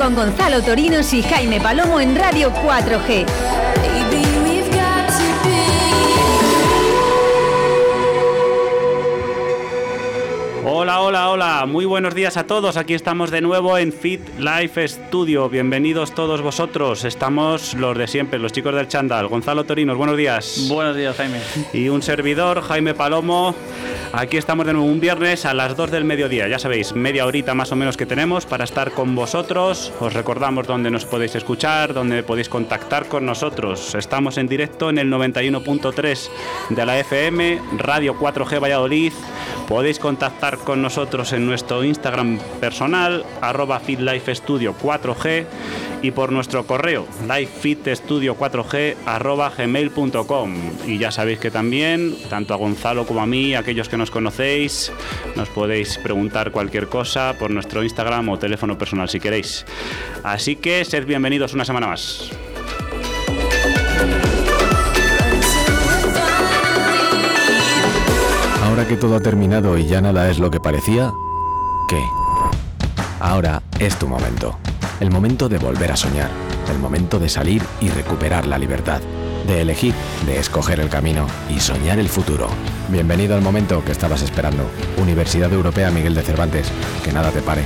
con 0.00 0.14
Gonzalo 0.14 0.62
Torinos 0.62 1.12
y 1.12 1.22
Jaime 1.22 1.60
Palomo 1.60 2.00
en 2.00 2.16
Radio 2.16 2.50
4G. 2.54 3.59
Hola, 10.90 11.02
hola, 11.02 11.30
hola, 11.30 11.66
muy 11.66 11.84
buenos 11.84 12.16
días 12.16 12.36
a 12.36 12.48
todos. 12.48 12.76
Aquí 12.76 12.94
estamos 12.94 13.30
de 13.30 13.40
nuevo 13.40 13.78
en 13.78 13.92
Fit 13.92 14.22
Life 14.40 14.88
Studio. 14.88 15.48
Bienvenidos 15.48 16.12
todos 16.16 16.42
vosotros. 16.42 17.04
Estamos 17.04 17.74
los 17.74 17.96
de 17.96 18.08
siempre, 18.08 18.40
los 18.40 18.50
chicos 18.50 18.74
del 18.74 18.88
Chandal. 18.88 19.28
Gonzalo 19.28 19.62
Torinos, 19.62 19.96
buenos 19.96 20.16
días. 20.16 20.66
Buenos 20.68 20.96
días, 20.96 21.16
Jaime. 21.16 21.38
Y 21.72 21.90
un 21.90 22.02
servidor, 22.02 22.60
Jaime 22.62 22.94
Palomo. 22.94 23.54
Aquí 24.12 24.36
estamos 24.36 24.66
de 24.66 24.72
nuevo 24.72 24.88
un 24.88 24.98
viernes 24.98 25.46
a 25.46 25.54
las 25.54 25.76
2 25.76 25.92
del 25.92 26.02
mediodía. 26.02 26.48
Ya 26.48 26.58
sabéis, 26.58 26.92
media 26.92 27.24
horita 27.24 27.54
más 27.54 27.70
o 27.70 27.76
menos 27.76 27.96
que 27.96 28.06
tenemos 28.06 28.44
para 28.44 28.64
estar 28.64 28.90
con 28.90 29.14
vosotros. 29.14 29.92
Os 30.00 30.12
recordamos 30.12 30.66
dónde 30.66 30.90
nos 30.90 31.04
podéis 31.04 31.36
escuchar, 31.36 31.94
dónde 31.94 32.24
podéis 32.24 32.48
contactar 32.48 33.06
con 33.06 33.24
nosotros. 33.24 33.94
Estamos 33.94 34.38
en 34.38 34.48
directo 34.48 34.90
en 34.90 34.98
el 34.98 35.08
91.3 35.08 36.28
de 36.70 36.84
la 36.84 36.98
FM, 36.98 37.60
Radio 37.78 38.18
4G 38.18 38.60
Valladolid. 38.60 39.12
Podéis 39.68 40.00
contactar 40.00 40.58
con 40.58 40.79
nosotros 40.82 41.32
en 41.32 41.46
nuestro 41.46 41.84
Instagram 41.84 42.38
personal, 42.60 43.24
arroba 43.40 43.80
FitLifeStudio 43.80 44.74
4G 44.76 45.46
y 46.02 46.10
por 46.10 46.32
nuestro 46.32 46.66
correo, 46.66 47.06
livefitstudio4g 47.26 48.96
arroba 49.06 49.52
gmail.com. 49.56 50.54
Y 50.86 50.98
ya 50.98 51.10
sabéis 51.10 51.38
que 51.38 51.50
también, 51.50 52.16
tanto 52.28 52.54
a 52.54 52.56
Gonzalo 52.56 53.06
como 53.06 53.20
a 53.20 53.26
mí, 53.26 53.54
aquellos 53.54 53.88
que 53.88 53.96
nos 53.96 54.10
conocéis, 54.10 54.92
nos 55.36 55.48
podéis 55.48 55.98
preguntar 55.98 56.50
cualquier 56.50 56.88
cosa 56.88 57.34
por 57.38 57.50
nuestro 57.50 57.82
Instagram 57.82 58.28
o 58.30 58.38
teléfono 58.38 58.78
personal 58.78 59.08
si 59.08 59.20
queréis. 59.20 59.64
Así 60.22 60.56
que 60.56 60.84
sed 60.84 61.06
bienvenidos 61.06 61.54
una 61.54 61.64
semana 61.64 61.88
más. 61.88 62.30
Que 68.90 68.96
todo 68.96 69.14
ha 69.14 69.20
terminado 69.20 69.78
y 69.78 69.86
ya 69.86 70.00
nada 70.00 70.28
es 70.30 70.40
lo 70.40 70.50
que 70.50 70.58
parecía, 70.58 71.12
¿qué? 71.88 72.02
Ahora 73.20 73.62
es 73.78 73.96
tu 73.96 74.08
momento. 74.08 74.58
El 74.98 75.12
momento 75.12 75.48
de 75.48 75.58
volver 75.58 75.92
a 75.92 75.96
soñar. 75.96 76.28
El 76.68 76.80
momento 76.80 77.20
de 77.20 77.28
salir 77.28 77.62
y 77.80 77.88
recuperar 77.88 78.48
la 78.48 78.58
libertad. 78.58 79.00
De 79.46 79.60
elegir, 79.60 79.94
de 80.26 80.40
escoger 80.40 80.80
el 80.80 80.88
camino 80.88 81.28
y 81.48 81.60
soñar 81.60 82.00
el 82.00 82.08
futuro. 82.08 82.48
Bienvenido 82.88 83.36
al 83.36 83.42
momento 83.42 83.84
que 83.84 83.92
estabas 83.92 84.22
esperando. 84.22 84.64
Universidad 84.96 85.52
Europea 85.52 85.92
Miguel 85.92 86.16
de 86.16 86.22
Cervantes. 86.22 86.72
Que 87.04 87.12
nada 87.12 87.30
te 87.30 87.42
pare. 87.42 87.62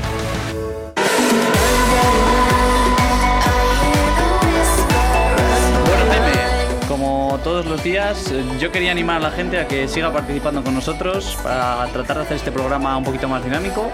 Los 7.66 7.82
días, 7.82 8.32
yo 8.58 8.70
quería 8.70 8.90
animar 8.90 9.16
a 9.16 9.20
la 9.20 9.30
gente 9.30 9.58
a 9.58 9.66
que 9.66 9.88
siga 9.88 10.12
participando 10.12 10.62
con 10.62 10.74
nosotros 10.74 11.36
para 11.42 11.86
tratar 11.92 12.18
de 12.18 12.22
hacer 12.24 12.36
este 12.36 12.52
programa 12.52 12.96
un 12.96 13.04
poquito 13.04 13.28
más 13.28 13.44
dinámico 13.44 13.90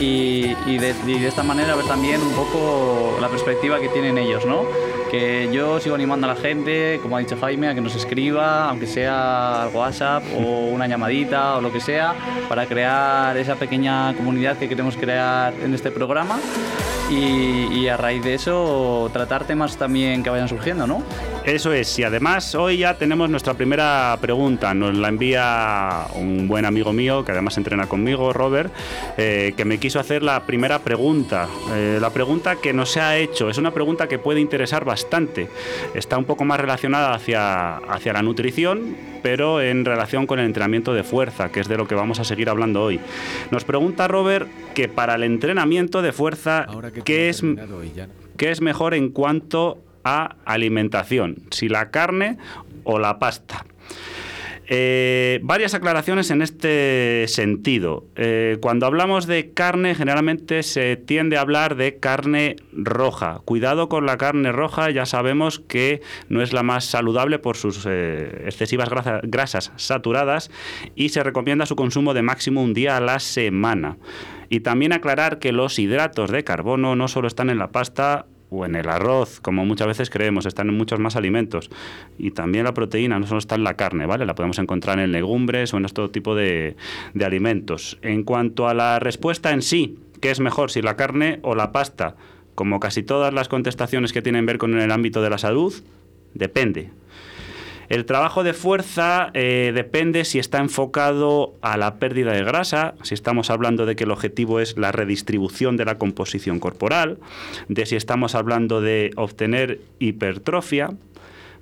y, 0.00 0.54
y 0.66 0.78
de, 0.78 0.94
y 1.06 1.18
de 1.18 1.28
esta 1.28 1.42
manera 1.42 1.74
ver 1.74 1.86
también 1.86 2.20
un 2.22 2.32
poco 2.32 3.18
la 3.20 3.28
perspectiva 3.28 3.80
que 3.80 3.88
tienen 3.88 4.18
ellos, 4.18 4.44
¿no? 4.46 4.64
Que 5.10 5.48
yo 5.52 5.80
sigo 5.80 5.94
animando 5.94 6.26
a 6.26 6.34
la 6.34 6.40
gente, 6.40 7.00
como 7.02 7.16
ha 7.16 7.20
dicho 7.20 7.36
Jaime, 7.40 7.68
a 7.68 7.74
que 7.74 7.80
nos 7.80 7.94
escriba, 7.94 8.68
aunque 8.68 8.86
sea 8.86 9.62
al 9.62 9.68
WhatsApp 9.74 10.22
o 10.36 10.66
una 10.66 10.86
llamadita 10.86 11.56
o 11.56 11.60
lo 11.60 11.72
que 11.72 11.80
sea, 11.80 12.14
para 12.48 12.66
crear 12.66 13.36
esa 13.36 13.54
pequeña 13.56 14.14
comunidad 14.14 14.58
que 14.58 14.68
queremos 14.68 14.96
crear 14.96 15.54
en 15.62 15.74
este 15.74 15.90
programa 15.90 16.38
y, 17.10 17.88
a 17.88 17.96
raíz 17.96 18.22
de 18.22 18.34
eso 18.34 19.08
tratar 19.12 19.46
temas 19.46 19.78
también 19.78 20.22
que 20.22 20.28
vayan 20.30 20.48
surgiendo, 20.48 20.86
¿no? 20.86 21.02
Eso 21.44 21.72
es, 21.72 21.98
y 21.98 22.04
además 22.04 22.54
hoy 22.54 22.78
ya 22.78 22.98
tenemos 22.98 23.30
nuestra 23.30 23.54
primera 23.54 24.16
pregunta. 24.20 24.74
Nos 24.74 24.94
la 24.94 25.08
envía 25.08 26.06
un 26.14 26.46
buen 26.46 26.66
amigo 26.66 26.92
mío 26.92 27.24
que 27.24 27.32
además 27.32 27.56
entrena 27.56 27.86
conmigo, 27.86 28.34
Robert, 28.34 28.70
eh, 29.16 29.54
que 29.56 29.64
me 29.64 29.78
quiso 29.78 29.98
hacer 29.98 30.22
la 30.22 30.44
primera 30.44 30.80
pregunta. 30.80 31.48
Eh, 31.72 31.98
la 32.00 32.10
pregunta 32.10 32.56
que 32.56 32.74
nos 32.74 32.96
ha 32.98 33.16
hecho 33.16 33.48
es 33.48 33.56
una 33.56 33.70
pregunta 33.70 34.08
que 34.08 34.18
puede 34.18 34.40
interesar 34.40 34.84
bastante. 34.84 35.48
Está 35.94 36.18
un 36.18 36.26
poco 36.26 36.44
más 36.44 36.60
relacionada 36.60 37.14
hacia, 37.14 37.78
hacia 37.78 38.12
la 38.12 38.22
nutrición, 38.22 38.96
pero 39.22 39.60
en 39.60 39.84
relación 39.84 40.26
con 40.26 40.38
el 40.38 40.46
entrenamiento 40.46 40.94
de 40.94 41.02
fuerza, 41.02 41.50
que 41.50 41.60
es 41.60 41.68
de 41.68 41.76
lo 41.76 41.86
que 41.86 41.94
vamos 41.94 42.20
a 42.20 42.24
seguir 42.24 42.48
hablando 42.48 42.82
hoy. 42.82 43.00
Nos 43.50 43.64
pregunta 43.64 44.08
Robert 44.08 44.48
que 44.74 44.88
para 44.88 45.14
el 45.14 45.22
entrenamiento 45.22 46.02
de 46.02 46.12
fuerza, 46.12 46.66
¿qué 47.04 47.28
es, 47.28 47.42
¿qué 48.36 48.50
es 48.50 48.60
mejor 48.60 48.94
en 48.94 49.10
cuanto 49.10 49.78
a 50.04 50.36
alimentación? 50.44 51.36
Si 51.50 51.68
la 51.68 51.90
carne 51.90 52.38
o 52.84 52.98
la 52.98 53.18
pasta. 53.18 53.64
Eh, 54.70 55.40
varias 55.42 55.72
aclaraciones 55.72 56.30
en 56.30 56.42
este 56.42 57.24
sentido. 57.26 58.04
Eh, 58.16 58.58
cuando 58.60 58.84
hablamos 58.84 59.26
de 59.26 59.52
carne, 59.54 59.94
generalmente 59.94 60.62
se 60.62 60.96
tiende 60.96 61.38
a 61.38 61.40
hablar 61.40 61.74
de 61.74 61.96
carne 61.98 62.56
roja. 62.72 63.40
Cuidado 63.46 63.88
con 63.88 64.04
la 64.04 64.18
carne 64.18 64.52
roja, 64.52 64.90
ya 64.90 65.06
sabemos 65.06 65.58
que 65.58 66.02
no 66.28 66.42
es 66.42 66.52
la 66.52 66.62
más 66.62 66.84
saludable 66.84 67.38
por 67.38 67.56
sus 67.56 67.86
eh, 67.88 68.42
excesivas 68.44 68.90
grasa- 68.90 69.20
grasas 69.22 69.72
saturadas 69.76 70.50
y 70.94 71.08
se 71.08 71.22
recomienda 71.22 71.64
su 71.64 71.74
consumo 71.74 72.12
de 72.12 72.20
máximo 72.20 72.62
un 72.62 72.74
día 72.74 72.98
a 72.98 73.00
la 73.00 73.20
semana. 73.20 73.96
Y 74.50 74.60
también 74.60 74.92
aclarar 74.92 75.38
que 75.38 75.52
los 75.52 75.78
hidratos 75.78 76.30
de 76.30 76.44
carbono 76.44 76.94
no 76.94 77.08
solo 77.08 77.26
están 77.26 77.48
en 77.48 77.58
la 77.58 77.70
pasta 77.70 78.26
o 78.50 78.64
en 78.64 78.74
el 78.74 78.88
arroz, 78.88 79.40
como 79.40 79.64
muchas 79.64 79.86
veces 79.86 80.10
creemos, 80.10 80.46
están 80.46 80.68
en 80.68 80.76
muchos 80.76 80.98
más 80.98 81.16
alimentos. 81.16 81.70
Y 82.18 82.30
también 82.30 82.64
la 82.64 82.74
proteína 82.74 83.18
no 83.18 83.26
solo 83.26 83.38
está 83.38 83.54
en 83.54 83.64
la 83.64 83.74
carne, 83.74 84.06
¿vale? 84.06 84.26
La 84.26 84.34
podemos 84.34 84.58
encontrar 84.58 84.98
en 84.98 85.12
legumbres 85.12 85.74
o 85.74 85.76
en 85.76 85.84
todo 85.86 86.10
tipo 86.10 86.34
de, 86.34 86.76
de 87.14 87.24
alimentos. 87.24 87.98
En 88.02 88.24
cuanto 88.24 88.68
a 88.68 88.74
la 88.74 88.98
respuesta 88.98 89.52
en 89.52 89.62
sí, 89.62 89.98
¿qué 90.20 90.30
es 90.30 90.40
mejor, 90.40 90.70
si 90.70 90.82
la 90.82 90.96
carne 90.96 91.40
o 91.42 91.54
la 91.54 91.72
pasta? 91.72 92.16
Como 92.54 92.80
casi 92.80 93.02
todas 93.02 93.32
las 93.32 93.48
contestaciones 93.48 94.12
que 94.12 94.22
tienen 94.22 94.44
que 94.44 94.52
ver 94.52 94.58
con 94.58 94.78
el 94.78 94.90
ámbito 94.90 95.22
de 95.22 95.30
la 95.30 95.38
salud, 95.38 95.74
depende. 96.34 96.90
El 97.88 98.04
trabajo 98.04 98.44
de 98.44 98.52
fuerza 98.52 99.30
eh, 99.32 99.72
depende 99.74 100.24
si 100.26 100.38
está 100.38 100.58
enfocado 100.58 101.54
a 101.62 101.78
la 101.78 101.94
pérdida 101.96 102.32
de 102.32 102.44
grasa, 102.44 102.94
si 103.02 103.14
estamos 103.14 103.48
hablando 103.48 103.86
de 103.86 103.96
que 103.96 104.04
el 104.04 104.10
objetivo 104.10 104.60
es 104.60 104.76
la 104.76 104.92
redistribución 104.92 105.76
de 105.78 105.86
la 105.86 105.96
composición 105.96 106.60
corporal, 106.60 107.18
de 107.68 107.86
si 107.86 107.96
estamos 107.96 108.34
hablando 108.34 108.82
de 108.82 109.10
obtener 109.16 109.80
hipertrofia. 110.00 110.90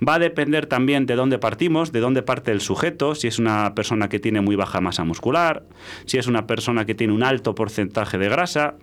Va 0.06 0.14
a 0.14 0.18
depender 0.18 0.66
también 0.66 1.06
de 1.06 1.14
dónde 1.14 1.38
partimos, 1.38 1.90
de 1.90 2.00
dónde 2.00 2.20
parte 2.22 2.50
el 2.52 2.60
sujeto, 2.60 3.14
si 3.14 3.28
es 3.28 3.38
una 3.38 3.74
persona 3.74 4.10
que 4.10 4.18
tiene 4.18 4.42
muy 4.42 4.54
baja 4.54 4.82
masa 4.82 5.04
muscular, 5.04 5.62
si 6.04 6.18
es 6.18 6.26
una 6.26 6.46
persona 6.46 6.84
que 6.84 6.94
tiene 6.94 7.14
un 7.14 7.22
alto 7.22 7.54
porcentaje 7.54 8.18
de 8.18 8.28
grasa, 8.28 8.74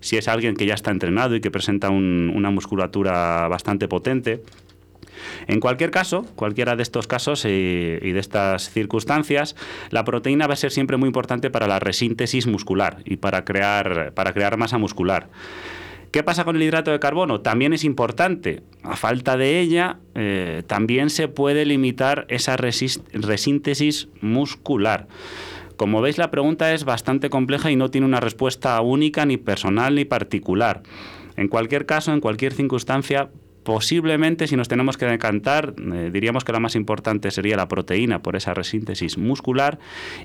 si 0.00 0.16
es 0.16 0.28
alguien 0.28 0.54
que 0.56 0.64
ya 0.64 0.72
está 0.72 0.90
entrenado 0.90 1.34
y 1.36 1.42
que 1.42 1.50
presenta 1.50 1.90
un- 1.90 2.32
una 2.34 2.50
musculatura 2.50 3.48
bastante 3.48 3.86
potente. 3.86 4.40
En 5.46 5.60
cualquier 5.60 5.90
caso, 5.90 6.24
cualquiera 6.34 6.76
de 6.76 6.82
estos 6.82 7.06
casos 7.06 7.44
eh, 7.44 8.00
y 8.02 8.12
de 8.12 8.20
estas 8.20 8.70
circunstancias, 8.70 9.56
la 9.90 10.04
proteína 10.04 10.46
va 10.46 10.54
a 10.54 10.56
ser 10.56 10.70
siempre 10.70 10.96
muy 10.96 11.08
importante 11.08 11.50
para 11.50 11.66
la 11.66 11.78
resíntesis 11.78 12.46
muscular 12.46 12.98
y 13.04 13.16
para 13.16 13.44
crear, 13.44 14.12
para 14.14 14.32
crear 14.32 14.56
masa 14.56 14.78
muscular. 14.78 15.28
¿Qué 16.12 16.22
pasa 16.22 16.44
con 16.44 16.56
el 16.56 16.62
hidrato 16.62 16.90
de 16.90 17.00
carbono? 17.00 17.40
También 17.40 17.72
es 17.72 17.84
importante. 17.84 18.62
A 18.82 18.96
falta 18.96 19.38
de 19.38 19.60
ella, 19.60 19.98
eh, 20.14 20.62
también 20.66 21.08
se 21.08 21.26
puede 21.26 21.64
limitar 21.64 22.26
esa 22.28 22.56
resíntesis 22.58 24.08
muscular. 24.20 25.08
Como 25.78 26.02
veis, 26.02 26.18
la 26.18 26.30
pregunta 26.30 26.74
es 26.74 26.84
bastante 26.84 27.30
compleja 27.30 27.70
y 27.70 27.76
no 27.76 27.90
tiene 27.90 28.06
una 28.06 28.20
respuesta 28.20 28.78
única, 28.82 29.24
ni 29.24 29.38
personal, 29.38 29.94
ni 29.94 30.04
particular. 30.04 30.82
En 31.36 31.48
cualquier 31.48 31.86
caso, 31.86 32.12
en 32.12 32.20
cualquier 32.20 32.52
circunstancia, 32.52 33.30
posiblemente 33.64 34.46
si 34.46 34.56
nos 34.56 34.68
tenemos 34.68 34.96
que 34.96 35.06
decantar, 35.06 35.74
eh, 35.78 36.10
diríamos 36.12 36.44
que 36.44 36.52
la 36.52 36.60
más 36.60 36.74
importante 36.74 37.30
sería 37.30 37.56
la 37.56 37.68
proteína 37.68 38.22
por 38.22 38.36
esa 38.36 38.54
resíntesis 38.54 39.18
muscular 39.18 39.78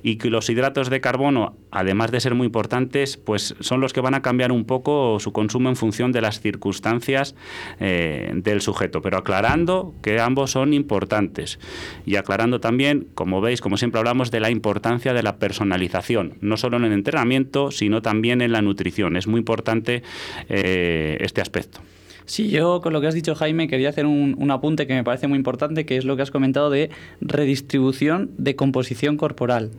y 0.03 0.17
que 0.17 0.29
los 0.29 0.49
hidratos 0.49 0.89
de 0.89 1.01
carbono, 1.01 1.55
además 1.71 2.11
de 2.11 2.19
ser 2.19 2.35
muy 2.35 2.45
importantes, 2.45 3.17
pues 3.17 3.55
son 3.59 3.81
los 3.81 3.93
que 3.93 4.01
van 4.01 4.13
a 4.13 4.21
cambiar 4.21 4.51
un 4.51 4.65
poco 4.65 5.19
su 5.19 5.31
consumo 5.31 5.69
en 5.69 5.75
función 5.75 6.11
de 6.11 6.21
las 6.21 6.39
circunstancias 6.41 7.35
eh, 7.79 8.31
del 8.35 8.61
sujeto, 8.61 9.01
pero 9.01 9.17
aclarando 9.17 9.93
que 10.01 10.19
ambos 10.19 10.51
son 10.51 10.73
importantes 10.73 11.59
y 12.05 12.15
aclarando 12.15 12.59
también, 12.59 13.07
como 13.13 13.41
veis, 13.41 13.61
como 13.61 13.77
siempre 13.77 13.99
hablamos 13.99 14.31
de 14.31 14.39
la 14.39 14.49
importancia 14.49 15.13
de 15.13 15.23
la 15.23 15.37
personalización, 15.37 16.37
no 16.41 16.57
solo 16.57 16.77
en 16.77 16.85
el 16.85 16.93
entrenamiento, 16.93 17.71
sino 17.71 18.01
también 18.01 18.41
en 18.41 18.51
la 18.51 18.61
nutrición. 18.61 19.17
Es 19.17 19.27
muy 19.27 19.39
importante 19.39 20.03
eh, 20.49 21.17
este 21.21 21.41
aspecto. 21.41 21.81
Sí, 22.27 22.49
yo 22.49 22.81
con 22.81 22.91
lo 22.93 22.99
que 23.01 23.07
has 23.07 23.13
dicho, 23.15 23.33
Jaime, 23.35 23.67
quería 23.67 23.87
hacer 23.89 24.05
un, 24.05 24.35
un 24.37 24.51
apunte 24.51 24.85
que 24.85 24.93
me 24.93 25.03
parece 25.03 25.27
muy 25.27 25.37
importante, 25.37 25.85
que 25.85 25.95
es 25.97 26.03
lo 26.05 26.15
que 26.17 26.21
has 26.23 26.29
comentado 26.29 26.69
de 26.69 26.89
redistribución 27.21 28.31
de 28.37 28.55
composición 28.55 29.15
corporal. 29.17 29.71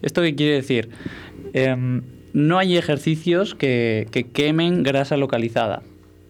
¿Esto 0.00 0.22
qué 0.22 0.34
quiere 0.34 0.54
decir? 0.54 0.88
Em, 1.52 2.02
no 2.32 2.58
hay 2.58 2.76
ejercicios 2.78 3.54
que, 3.54 4.08
que 4.10 4.24
quemen 4.24 4.82
grasa 4.82 5.16
localizada. 5.16 5.82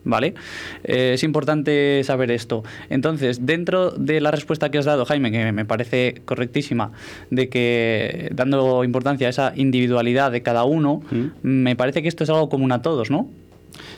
¿vale? 0.05 0.35
Eh, 0.83 1.13
es 1.15 1.23
importante 1.23 2.03
saber 2.03 2.33
esto. 2.33 2.65
Entonces, 2.91 3.47
dentro 3.47 3.93
de 3.93 4.21
la 4.21 4.33
respuesta 4.33 4.69
que 4.69 4.79
has 4.79 4.85
dado, 4.85 5.05
Jaime, 5.05 5.31
que 5.31 5.53
me 5.53 5.65
parece 5.65 6.23
correctísima, 6.25 6.91
de 7.31 7.49
que 7.49 8.29
dando 8.35 8.83
importancia 8.83 9.29
a 9.29 9.31
esa 9.31 9.53
individualidad 9.55 10.33
de 10.33 10.43
cada 10.43 10.65
uno, 10.65 11.03
Mm. 11.13 11.27
me 11.43 11.77
parece 11.77 12.03
que 12.03 12.09
esto 12.09 12.25
es 12.25 12.31
algo 12.31 12.49
común 12.49 12.73
a 12.73 12.83
todos, 12.83 13.13
¿no? 13.13 13.31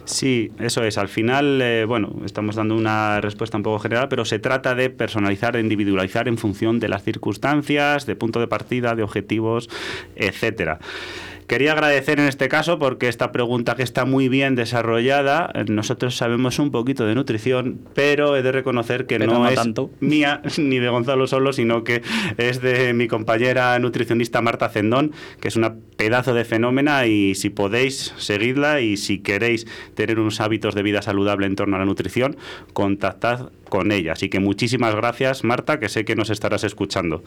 Sí, 0.04 0.52
eso 0.58 0.84
es. 0.84 0.98
Al 0.98 1.08
final, 1.08 1.60
eh, 1.62 1.84
bueno, 1.84 2.14
estamos 2.24 2.56
dando 2.56 2.74
una 2.74 3.20
respuesta 3.20 3.56
un 3.56 3.62
poco 3.62 3.78
general, 3.78 4.08
pero 4.08 4.24
se 4.24 4.38
trata 4.38 4.74
de 4.74 4.90
personalizar, 4.90 5.54
de 5.54 5.60
individualizar 5.60 6.28
en 6.28 6.38
función 6.38 6.80
de 6.80 6.88
las 6.88 7.02
circunstancias, 7.02 8.06
de 8.06 8.16
punto 8.16 8.40
de 8.40 8.48
partida, 8.48 8.94
de 8.94 9.02
objetivos, 9.02 9.68
etcétera. 10.16 10.78
Quería 11.46 11.72
agradecer 11.72 12.20
en 12.20 12.26
este 12.26 12.48
caso 12.48 12.78
porque 12.78 13.08
esta 13.08 13.30
pregunta 13.32 13.74
que 13.74 13.82
está 13.82 14.04
muy 14.04 14.28
bien 14.28 14.54
desarrollada, 14.54 15.52
nosotros 15.68 16.16
sabemos 16.16 16.58
un 16.58 16.70
poquito 16.70 17.04
de 17.06 17.14
nutrición, 17.14 17.80
pero 17.94 18.36
he 18.36 18.42
de 18.42 18.52
reconocer 18.52 19.06
que 19.06 19.18
no, 19.18 19.26
no 19.26 19.48
es 19.48 19.54
tanto. 19.54 19.90
mía 20.00 20.40
ni 20.56 20.78
de 20.78 20.88
Gonzalo 20.88 21.26
solo, 21.26 21.52
sino 21.52 21.84
que 21.84 22.02
es 22.38 22.60
de 22.60 22.94
mi 22.94 23.08
compañera 23.08 23.78
nutricionista 23.78 24.40
Marta 24.40 24.68
Zendón, 24.68 25.12
que 25.40 25.48
es 25.48 25.56
una 25.56 25.74
pedazo 25.96 26.34
de 26.34 26.44
fenómena 26.44 27.06
y 27.06 27.34
si 27.34 27.50
podéis 27.50 28.14
seguidla 28.16 28.80
y 28.80 28.96
si 28.96 29.18
queréis 29.18 29.66
tener 29.94 30.18
unos 30.18 30.40
hábitos 30.40 30.74
de 30.74 30.82
vida 30.82 31.02
saludable 31.02 31.46
en 31.46 31.56
torno 31.56 31.76
a 31.76 31.78
la 31.78 31.84
nutrición, 31.84 32.36
contactad 32.72 33.50
con 33.68 33.92
ella. 33.92 34.12
Así 34.12 34.28
que 34.28 34.40
muchísimas 34.40 34.94
gracias 34.94 35.44
Marta, 35.44 35.78
que 35.78 35.88
sé 35.88 36.04
que 36.04 36.16
nos 36.16 36.30
estarás 36.30 36.64
escuchando. 36.64 37.22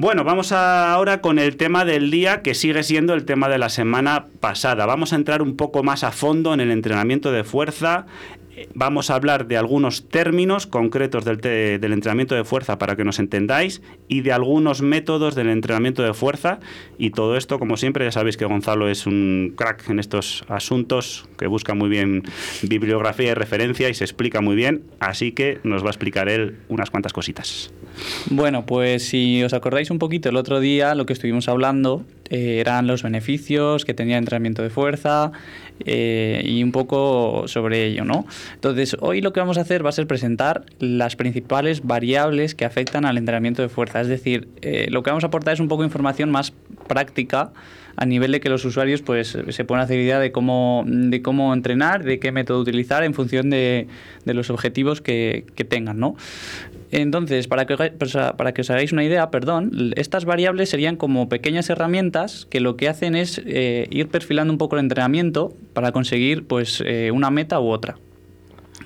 Bueno, 0.00 0.22
vamos 0.22 0.52
ahora 0.52 1.20
con 1.20 1.40
el 1.40 1.56
tema 1.56 1.84
del 1.84 2.12
día, 2.12 2.40
que 2.40 2.54
sigue 2.54 2.84
siendo 2.84 3.14
el 3.14 3.24
tema 3.24 3.48
de 3.48 3.58
la 3.58 3.68
semana 3.68 4.26
pasada. 4.38 4.86
Vamos 4.86 5.12
a 5.12 5.16
entrar 5.16 5.42
un 5.42 5.56
poco 5.56 5.82
más 5.82 6.04
a 6.04 6.12
fondo 6.12 6.54
en 6.54 6.60
el 6.60 6.70
entrenamiento 6.70 7.32
de 7.32 7.42
fuerza. 7.42 8.06
Vamos 8.74 9.10
a 9.10 9.16
hablar 9.16 9.48
de 9.48 9.56
algunos 9.56 10.08
términos 10.08 10.68
concretos 10.68 11.24
del 11.24 11.92
entrenamiento 11.92 12.36
de 12.36 12.44
fuerza 12.44 12.78
para 12.78 12.94
que 12.94 13.02
nos 13.02 13.18
entendáis 13.18 13.82
y 14.06 14.20
de 14.20 14.30
algunos 14.30 14.82
métodos 14.82 15.34
del 15.34 15.48
entrenamiento 15.48 16.04
de 16.04 16.14
fuerza. 16.14 16.60
Y 16.96 17.10
todo 17.10 17.36
esto, 17.36 17.58
como 17.58 17.76
siempre, 17.76 18.04
ya 18.04 18.12
sabéis 18.12 18.36
que 18.36 18.44
Gonzalo 18.44 18.88
es 18.88 19.04
un 19.04 19.52
crack 19.56 19.90
en 19.90 19.98
estos 19.98 20.44
asuntos, 20.46 21.28
que 21.36 21.48
busca 21.48 21.74
muy 21.74 21.88
bien 21.88 22.22
bibliografía 22.62 23.32
y 23.32 23.34
referencia 23.34 23.88
y 23.88 23.94
se 23.94 24.04
explica 24.04 24.40
muy 24.42 24.54
bien. 24.54 24.84
Así 25.00 25.32
que 25.32 25.58
nos 25.64 25.82
va 25.82 25.88
a 25.88 25.90
explicar 25.90 26.28
él 26.28 26.58
unas 26.68 26.88
cuantas 26.88 27.12
cositas. 27.12 27.72
Bueno, 28.30 28.66
pues 28.66 29.08
si 29.08 29.42
os 29.42 29.52
acordáis 29.52 29.90
un 29.90 29.98
poquito 29.98 30.28
el 30.28 30.36
otro 30.36 30.60
día, 30.60 30.94
lo 30.94 31.06
que 31.06 31.12
estuvimos 31.12 31.48
hablando 31.48 32.04
eh, 32.30 32.58
eran 32.60 32.86
los 32.86 33.02
beneficios 33.02 33.84
que 33.84 33.94
tenía 33.94 34.16
el 34.16 34.20
entrenamiento 34.20 34.62
de 34.62 34.70
fuerza 34.70 35.32
eh, 35.84 36.42
y 36.44 36.62
un 36.62 36.72
poco 36.72 37.44
sobre 37.46 37.86
ello, 37.86 38.04
¿no? 38.04 38.26
Entonces, 38.54 38.96
hoy 39.00 39.20
lo 39.20 39.32
que 39.32 39.40
vamos 39.40 39.56
a 39.58 39.62
hacer 39.62 39.84
va 39.84 39.88
a 39.88 39.92
ser 39.92 40.06
presentar 40.06 40.64
las 40.78 41.16
principales 41.16 41.86
variables 41.86 42.54
que 42.54 42.64
afectan 42.64 43.06
al 43.06 43.16
entrenamiento 43.16 43.62
de 43.62 43.68
fuerza. 43.68 44.00
Es 44.00 44.08
decir, 44.08 44.48
eh, 44.60 44.88
lo 44.90 45.02
que 45.02 45.10
vamos 45.10 45.24
a 45.24 45.28
aportar 45.28 45.54
es 45.54 45.60
un 45.60 45.68
poco 45.68 45.82
de 45.82 45.86
información 45.86 46.30
más 46.30 46.52
práctica 46.86 47.52
a 47.96 48.06
nivel 48.06 48.30
de 48.30 48.40
que 48.40 48.48
los 48.48 48.64
usuarios 48.64 49.02
pues 49.02 49.36
se 49.48 49.64
puedan 49.64 49.82
hacer 49.84 49.98
idea 49.98 50.20
de 50.20 50.30
cómo, 50.30 50.84
de 50.86 51.20
cómo 51.20 51.52
entrenar, 51.52 52.04
de 52.04 52.20
qué 52.20 52.30
método 52.30 52.60
utilizar 52.60 53.02
en 53.02 53.12
función 53.12 53.50
de, 53.50 53.88
los 54.24 54.50
objetivos 54.50 55.00
que, 55.00 55.46
que 55.56 55.64
tengan, 55.64 55.98
¿no? 55.98 56.14
Entonces, 56.90 57.48
para 57.48 57.66
que, 57.66 57.76
pues, 57.76 58.16
para 58.36 58.52
que 58.52 58.62
os 58.62 58.70
hagáis 58.70 58.92
una 58.92 59.04
idea, 59.04 59.30
perdón, 59.30 59.92
estas 59.96 60.24
variables 60.24 60.70
serían 60.70 60.96
como 60.96 61.28
pequeñas 61.28 61.68
herramientas 61.70 62.46
que 62.48 62.60
lo 62.60 62.76
que 62.76 62.88
hacen 62.88 63.14
es 63.14 63.42
eh, 63.44 63.86
ir 63.90 64.08
perfilando 64.08 64.52
un 64.52 64.58
poco 64.58 64.76
el 64.76 64.80
entrenamiento 64.80 65.54
para 65.74 65.92
conseguir 65.92 66.46
pues, 66.46 66.82
eh, 66.86 67.10
una 67.10 67.30
meta 67.30 67.60
u 67.60 67.68
otra. 67.68 67.98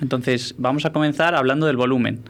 Entonces, 0.01 0.55
vamos 0.59 0.85
a 0.85 0.93
comenzar 0.93 1.35
hablando 1.35 1.67
del 1.67 1.77
volumen. 1.77 2.21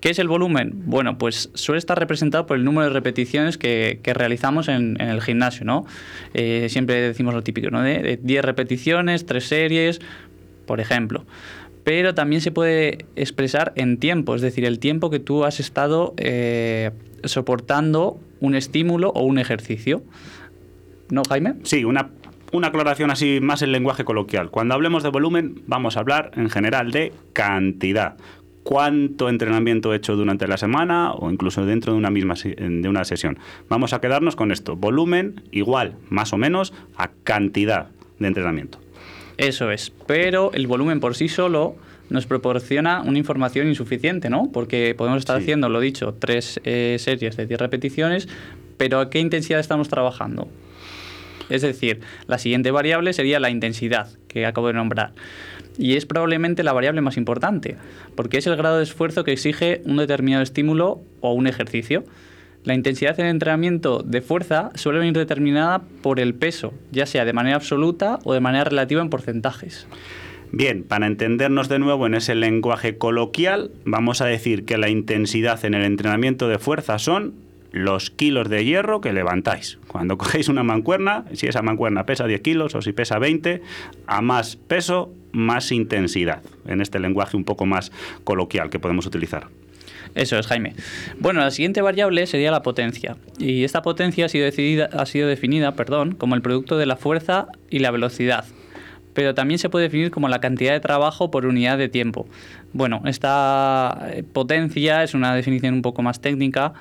¿Qué 0.00 0.10
es 0.10 0.18
el 0.18 0.28
volumen? 0.28 0.82
Bueno, 0.84 1.16
pues 1.16 1.48
suele 1.54 1.78
estar 1.78 1.98
representado 1.98 2.44
por 2.44 2.58
el 2.58 2.64
número 2.64 2.88
de 2.88 2.92
repeticiones 2.92 3.56
que, 3.56 3.98
realizamos 4.04 4.68
en, 4.68 5.00
el 5.00 5.22
gimnasio, 5.22 5.64
¿no? 5.64 5.86
Eh, 6.34 6.66
siempre 6.68 7.00
decimos 7.00 7.32
lo 7.32 7.42
típico, 7.42 7.70
¿no? 7.70 7.80
De 7.80 8.18
10 8.22 8.44
repeticiones, 8.44 9.24
3 9.24 9.42
series, 9.42 10.00
por 10.66 10.80
ejemplo. 10.80 11.24
Pero 11.84 12.14
también 12.14 12.40
se 12.40 12.50
puede 12.50 13.04
expresar 13.14 13.72
en 13.76 13.98
tiempo, 13.98 14.34
es 14.34 14.40
decir, 14.40 14.64
el 14.64 14.78
tiempo 14.78 15.10
que 15.10 15.20
tú 15.20 15.44
has 15.44 15.60
estado 15.60 16.14
eh, 16.16 16.90
soportando 17.24 18.18
un 18.40 18.54
estímulo 18.54 19.10
o 19.10 19.22
un 19.24 19.38
ejercicio. 19.38 20.02
¿No, 21.10 21.22
Jaime? 21.28 21.56
Sí, 21.62 21.84
una, 21.84 22.10
una 22.52 22.68
aclaración 22.68 23.10
así 23.10 23.38
más 23.42 23.62
en 23.62 23.72
lenguaje 23.72 24.04
coloquial. 24.04 24.50
Cuando 24.50 24.74
hablemos 24.74 25.02
de 25.02 25.10
volumen, 25.10 25.62
vamos 25.66 25.96
a 25.96 26.00
hablar 26.00 26.30
en 26.36 26.48
general 26.48 26.90
de 26.90 27.12
cantidad. 27.34 28.16
¿Cuánto 28.62 29.28
entrenamiento 29.28 29.92
he 29.92 29.96
hecho 29.98 30.16
durante 30.16 30.48
la 30.48 30.56
semana 30.56 31.12
o 31.12 31.30
incluso 31.30 31.66
dentro 31.66 31.92
de 31.92 31.98
una 31.98 32.10
misma 32.10 32.34
de 32.34 32.88
una 32.88 33.04
sesión? 33.04 33.38
Vamos 33.68 33.92
a 33.92 34.00
quedarnos 34.00 34.36
con 34.36 34.52
esto. 34.52 34.74
Volumen 34.74 35.42
igual, 35.50 35.96
más 36.08 36.32
o 36.32 36.38
menos, 36.38 36.72
a 36.96 37.10
cantidad 37.24 37.88
de 38.18 38.26
entrenamiento. 38.26 38.78
Eso 39.36 39.70
es, 39.70 39.92
pero 40.06 40.52
el 40.52 40.66
volumen 40.66 41.00
por 41.00 41.14
sí 41.16 41.28
solo 41.28 41.76
nos 42.10 42.26
proporciona 42.26 43.02
una 43.02 43.18
información 43.18 43.66
insuficiente, 43.66 44.30
¿no? 44.30 44.50
Porque 44.52 44.94
podemos 44.96 45.18
estar 45.18 45.38
Sí. 45.38 45.42
haciendo, 45.44 45.68
lo 45.68 45.80
dicho, 45.80 46.14
tres 46.18 46.60
eh, 46.64 46.96
series 47.00 47.36
de 47.36 47.46
10 47.46 47.58
repeticiones, 47.60 48.28
pero 48.76 49.00
¿a 49.00 49.10
qué 49.10 49.18
intensidad 49.20 49.58
estamos 49.60 49.88
trabajando? 49.88 50.48
Es 51.50 51.62
decir, 51.62 52.00
la 52.26 52.38
siguiente 52.38 52.70
variable 52.70 53.12
sería 53.12 53.40
la 53.40 53.50
intensidad, 53.50 54.08
que 54.28 54.46
acabo 54.46 54.68
de 54.68 54.74
nombrar. 54.74 55.12
Y 55.78 55.96
es 55.96 56.06
probablemente 56.06 56.62
la 56.62 56.72
variable 56.72 57.00
más 57.00 57.16
importante, 57.16 57.76
porque 58.14 58.38
es 58.38 58.46
el 58.46 58.56
grado 58.56 58.76
de 58.78 58.84
esfuerzo 58.84 59.24
que 59.24 59.32
exige 59.32 59.82
un 59.84 59.96
determinado 59.96 60.42
estímulo 60.42 61.02
o 61.20 61.32
un 61.32 61.46
ejercicio. 61.46 62.04
La 62.64 62.74
intensidad 62.74 63.20
en 63.20 63.26
el 63.26 63.32
entrenamiento 63.32 64.02
de 64.02 64.22
fuerza 64.22 64.70
suele 64.74 64.98
venir 64.98 65.12
determinada 65.12 65.82
por 66.02 66.18
el 66.18 66.34
peso, 66.34 66.72
ya 66.92 67.04
sea 67.04 67.26
de 67.26 67.34
manera 67.34 67.56
absoluta 67.56 68.18
o 68.24 68.32
de 68.32 68.40
manera 68.40 68.64
relativa 68.64 69.02
en 69.02 69.10
porcentajes. 69.10 69.86
Bien, 70.50 70.82
para 70.82 71.06
entendernos 71.06 71.68
de 71.68 71.78
nuevo 71.78 72.06
en 72.06 72.14
ese 72.14 72.34
lenguaje 72.34 72.96
coloquial, 72.96 73.70
vamos 73.84 74.22
a 74.22 74.26
decir 74.26 74.64
que 74.64 74.78
la 74.78 74.88
intensidad 74.88 75.62
en 75.64 75.74
el 75.74 75.84
entrenamiento 75.84 76.48
de 76.48 76.58
fuerza 76.58 76.98
son 76.98 77.34
los 77.70 78.10
kilos 78.10 78.48
de 78.48 78.64
hierro 78.64 79.00
que 79.00 79.12
levantáis. 79.12 79.78
Cuando 79.88 80.16
cogéis 80.18 80.48
una 80.48 80.62
mancuerna, 80.62 81.26
si 81.34 81.48
esa 81.48 81.60
mancuerna 81.60 82.06
pesa 82.06 82.26
10 82.26 82.40
kilos 82.40 82.74
o 82.74 82.80
si 82.80 82.92
pesa 82.92 83.18
20, 83.18 83.60
a 84.06 84.22
más 84.22 84.56
peso, 84.56 85.12
más 85.32 85.70
intensidad, 85.70 86.42
en 86.66 86.80
este 86.80 86.98
lenguaje 86.98 87.36
un 87.36 87.44
poco 87.44 87.66
más 87.66 87.92
coloquial 88.22 88.70
que 88.70 88.78
podemos 88.78 89.04
utilizar. 89.04 89.48
Eso 90.14 90.38
es, 90.38 90.46
Jaime. 90.46 90.74
Bueno, 91.18 91.40
la 91.40 91.50
siguiente 91.50 91.82
variable 91.82 92.26
sería 92.26 92.50
la 92.50 92.62
potencia. 92.62 93.16
Y 93.38 93.64
esta 93.64 93.82
potencia 93.82 94.26
ha 94.26 94.28
sido, 94.28 94.44
decidida, 94.44 94.88
ha 94.92 95.06
sido 95.06 95.28
definida 95.28 95.72
perdón, 95.72 96.14
como 96.14 96.34
el 96.34 96.42
producto 96.42 96.78
de 96.78 96.86
la 96.86 96.96
fuerza 96.96 97.48
y 97.68 97.80
la 97.80 97.90
velocidad. 97.90 98.44
Pero 99.12 99.34
también 99.34 99.58
se 99.58 99.68
puede 99.68 99.84
definir 99.84 100.10
como 100.10 100.28
la 100.28 100.40
cantidad 100.40 100.72
de 100.72 100.80
trabajo 100.80 101.30
por 101.30 101.46
unidad 101.46 101.78
de 101.78 101.88
tiempo. 101.88 102.26
Bueno, 102.72 103.02
esta 103.06 104.08
eh, 104.10 104.22
potencia 104.24 105.02
es 105.02 105.14
una 105.14 105.34
definición 105.34 105.74
un 105.74 105.82
poco 105.82 106.02
más 106.02 106.20
técnica 106.20 106.74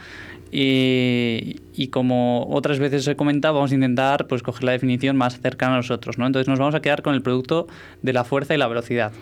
y, 0.55 1.87
como 1.89 2.47
otras 2.51 2.77
veces 2.77 3.07
he 3.07 3.15
comentado, 3.15 3.55
vamos 3.55 3.71
a 3.71 3.75
intentar 3.75 4.27
pues, 4.27 4.43
coger 4.43 4.65
la 4.65 4.71
definición 4.73 5.17
más 5.17 5.39
cercana 5.39 5.73
a 5.73 5.77
nosotros. 5.77 6.19
¿no? 6.19 6.27
Entonces 6.27 6.47
nos 6.47 6.59
vamos 6.59 6.75
a 6.75 6.81
quedar 6.81 7.01
con 7.01 7.15
el 7.15 7.23
producto 7.23 7.67
de 8.03 8.13
la 8.13 8.23
fuerza 8.23 8.53
y 8.53 8.57
la 8.57 8.67
velocidad. 8.67 9.13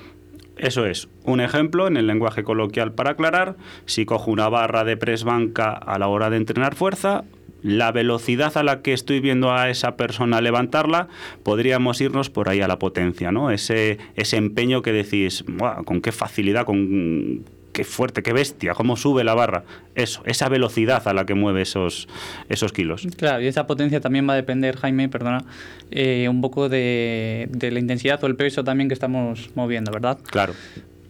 Eso 0.62 0.86
es, 0.86 1.10
un 1.24 1.41
ejemplo 1.41 1.88
en 1.88 1.98
el 1.98 2.06
lenguaje 2.06 2.44
coloquial 2.44 2.94
para 2.94 3.12
aclarar, 3.12 3.56
si 3.88 4.06
cojo 4.06 4.30
una 4.30 4.48
barra 4.48 4.84
de 4.84 4.96
press 4.96 5.24
banca 5.24 5.72
a 5.72 5.98
la 5.98 6.08
hora 6.08 6.30
de 6.30 6.38
entrenar 6.38 6.75
fuerza, 6.75 7.24
la 7.63 7.91
velocidad 7.91 8.56
a 8.56 8.62
la 8.62 8.84
que 8.84 8.94
estoy 8.94 9.22
viendo 9.22 9.51
a 9.51 9.72
esa 9.72 9.98
persona 9.98 10.39
levantarla, 10.39 11.08
podríamos 11.41 12.00
irnos 12.00 12.30
por 12.30 12.48
ahí 12.48 12.62
a 12.62 12.68
la 12.68 12.77
potencia, 12.77 13.32
¿no? 13.32 13.50
Ese, 13.50 13.98
ese 14.15 14.38
empeño 14.38 14.84
que 14.84 14.94
decís, 14.94 15.44
"Buah, 15.48 15.84
con 15.84 16.00
qué 16.00 16.12
facilidad, 16.12 16.65
con 16.65 17.44
qué 17.82 17.86
fuerte, 17.86 18.22
qué 18.22 18.32
bestia, 18.32 18.76
cómo 18.76 18.96
sube 18.96 19.24
la 19.24 19.34
barra. 19.34 19.64
Eso, 19.96 20.22
esa 20.26 20.48
velocidad 20.50 21.08
a 21.08 21.14
la 21.16 21.26
que 21.26 21.34
mueve 21.34 21.64
esos, 21.64 22.08
esos 22.48 22.72
kilos. 22.74 23.08
Claro, 23.18 23.42
y 23.42 23.48
esa 23.48 23.66
potencia 23.66 24.00
también 24.00 24.30
va 24.30 24.34
a 24.34 24.36
depender, 24.36 24.78
Jaime, 24.78 25.10
perdona, 25.10 25.44
eh, 25.90 26.28
un 26.30 26.42
poco 26.42 26.70
de, 26.70 27.50
de 27.50 27.72
la 27.72 27.80
intensidad 27.80 28.24
o 28.24 28.28
el 28.28 28.36
peso 28.36 28.64
también 28.64 28.88
que 28.88 28.94
estamos 28.94 29.50
moviendo, 29.56 29.92
¿verdad? 29.92 30.20
Claro. 30.30 30.54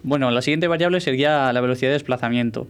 Bueno, 0.04 0.32
la 0.32 0.42
siguiente 0.42 0.70
variable 0.70 1.01
sería 1.01 1.51
la 1.51 1.60
velocidad 1.60 1.90
de 1.90 1.96
desplazamiento. 1.96 2.68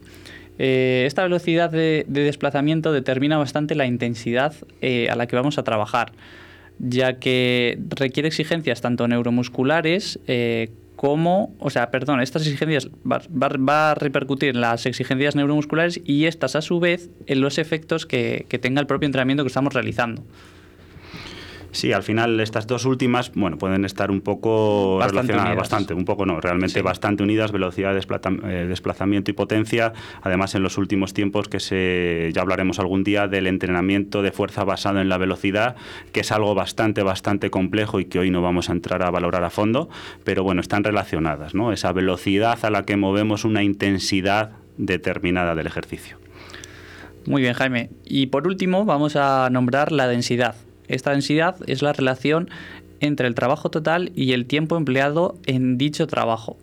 Eh, 0.58 1.04
esta 1.06 1.22
velocidad 1.22 1.70
de, 1.70 2.04
de 2.08 2.24
desplazamiento 2.24 2.92
determina 2.92 3.38
bastante 3.38 3.76
la 3.76 3.86
intensidad 3.86 4.52
eh, 4.80 5.10
a 5.10 5.14
la 5.14 5.28
que 5.28 5.36
vamos 5.36 5.58
a 5.58 5.62
trabajar, 5.62 6.10
ya 6.80 7.20
que 7.20 7.78
requiere 7.96 8.26
exigencias 8.26 8.80
tanto 8.80 9.06
neuromusculares 9.06 10.18
eh, 10.26 10.70
como, 11.02 11.52
o 11.58 11.68
sea, 11.68 11.90
perdón, 11.90 12.20
estas 12.20 12.42
exigencias 12.46 12.88
va, 13.04 13.20
va- 13.30 13.48
va 13.58 13.90
a 13.90 13.94
repercutir 13.96 14.50
en 14.50 14.60
las 14.60 14.86
exigencias 14.86 15.34
neuromusculares 15.34 16.00
y 16.04 16.26
estas 16.26 16.54
a 16.54 16.62
su 16.62 16.78
vez 16.78 17.10
en 17.26 17.40
los 17.40 17.58
efectos 17.58 18.06
que, 18.06 18.46
que 18.48 18.60
tenga 18.60 18.80
el 18.80 18.86
propio 18.86 19.06
entrenamiento 19.06 19.42
que 19.42 19.48
estamos 19.48 19.74
realizando. 19.74 20.22
Sí, 21.72 21.92
al 21.92 22.02
final 22.02 22.38
estas 22.40 22.66
dos 22.66 22.84
últimas, 22.84 23.32
bueno, 23.34 23.56
pueden 23.56 23.86
estar 23.86 24.10
un 24.10 24.20
poco 24.20 24.98
Bastante 24.98 25.12
relacionadas, 25.12 25.46
unidas. 25.46 25.58
bastante, 25.70 25.94
un 25.94 26.04
poco 26.04 26.26
no, 26.26 26.38
realmente 26.38 26.74
Sí. 26.74 26.82
bastante 26.82 27.22
unidas, 27.22 27.50
velocidad 27.50 27.96
eh, 27.96 28.66
desplazamiento 28.68 29.30
y 29.30 29.34
potencia. 29.34 29.94
Además, 30.20 30.54
en 30.54 30.62
los 30.62 30.76
últimos 30.76 31.14
tiempos 31.14 31.48
que 31.48 31.60
se, 31.60 32.30
ya 32.34 32.42
hablaremos 32.42 32.78
algún 32.78 33.04
día 33.04 33.26
del 33.26 33.46
entrenamiento 33.46 34.20
de 34.20 34.32
fuerza 34.32 34.64
basado 34.64 35.00
en 35.00 35.08
la 35.08 35.16
velocidad, 35.16 35.76
que 36.12 36.20
es 36.20 36.30
algo 36.30 36.54
bastante, 36.54 37.02
bastante 37.02 37.48
complejo 37.50 38.00
y 38.00 38.04
que 38.04 38.18
hoy 38.18 38.30
no 38.30 38.42
vamos 38.42 38.68
a 38.68 38.72
entrar 38.72 39.02
a 39.02 39.10
valorar 39.10 39.42
a 39.42 39.50
fondo, 39.50 39.88
pero 40.24 40.42
bueno, 40.44 40.60
están 40.60 40.84
relacionadas, 40.84 41.54
¿no? 41.54 41.72
Esa 41.72 41.90
velocidad 41.92 42.62
a 42.66 42.70
la 42.70 42.82
que 42.84 42.96
movemos 42.98 43.46
una 43.46 43.62
intensidad 43.62 44.50
determinada 44.76 45.54
del 45.54 45.66
ejercicio. 45.68 46.18
Muy 47.26 47.40
bien, 47.40 47.54
Jaime. 47.54 47.88
Y 48.04 48.26
por 48.26 48.46
último, 48.46 48.84
vamos 48.84 49.16
a 49.16 49.48
nombrar 49.50 49.90
la 49.90 50.06
densidad. 50.06 50.54
Esta 50.92 51.12
densidad 51.12 51.56
es 51.66 51.80
la 51.82 51.94
relación 51.94 52.50
entre 53.00 53.26
el 53.26 53.34
trabajo 53.34 53.70
total 53.70 54.12
y 54.14 54.32
el 54.32 54.44
tiempo 54.46 54.76
empleado 54.76 55.36
en 55.46 55.78
dicho 55.78 56.06
trabajo. 56.06 56.58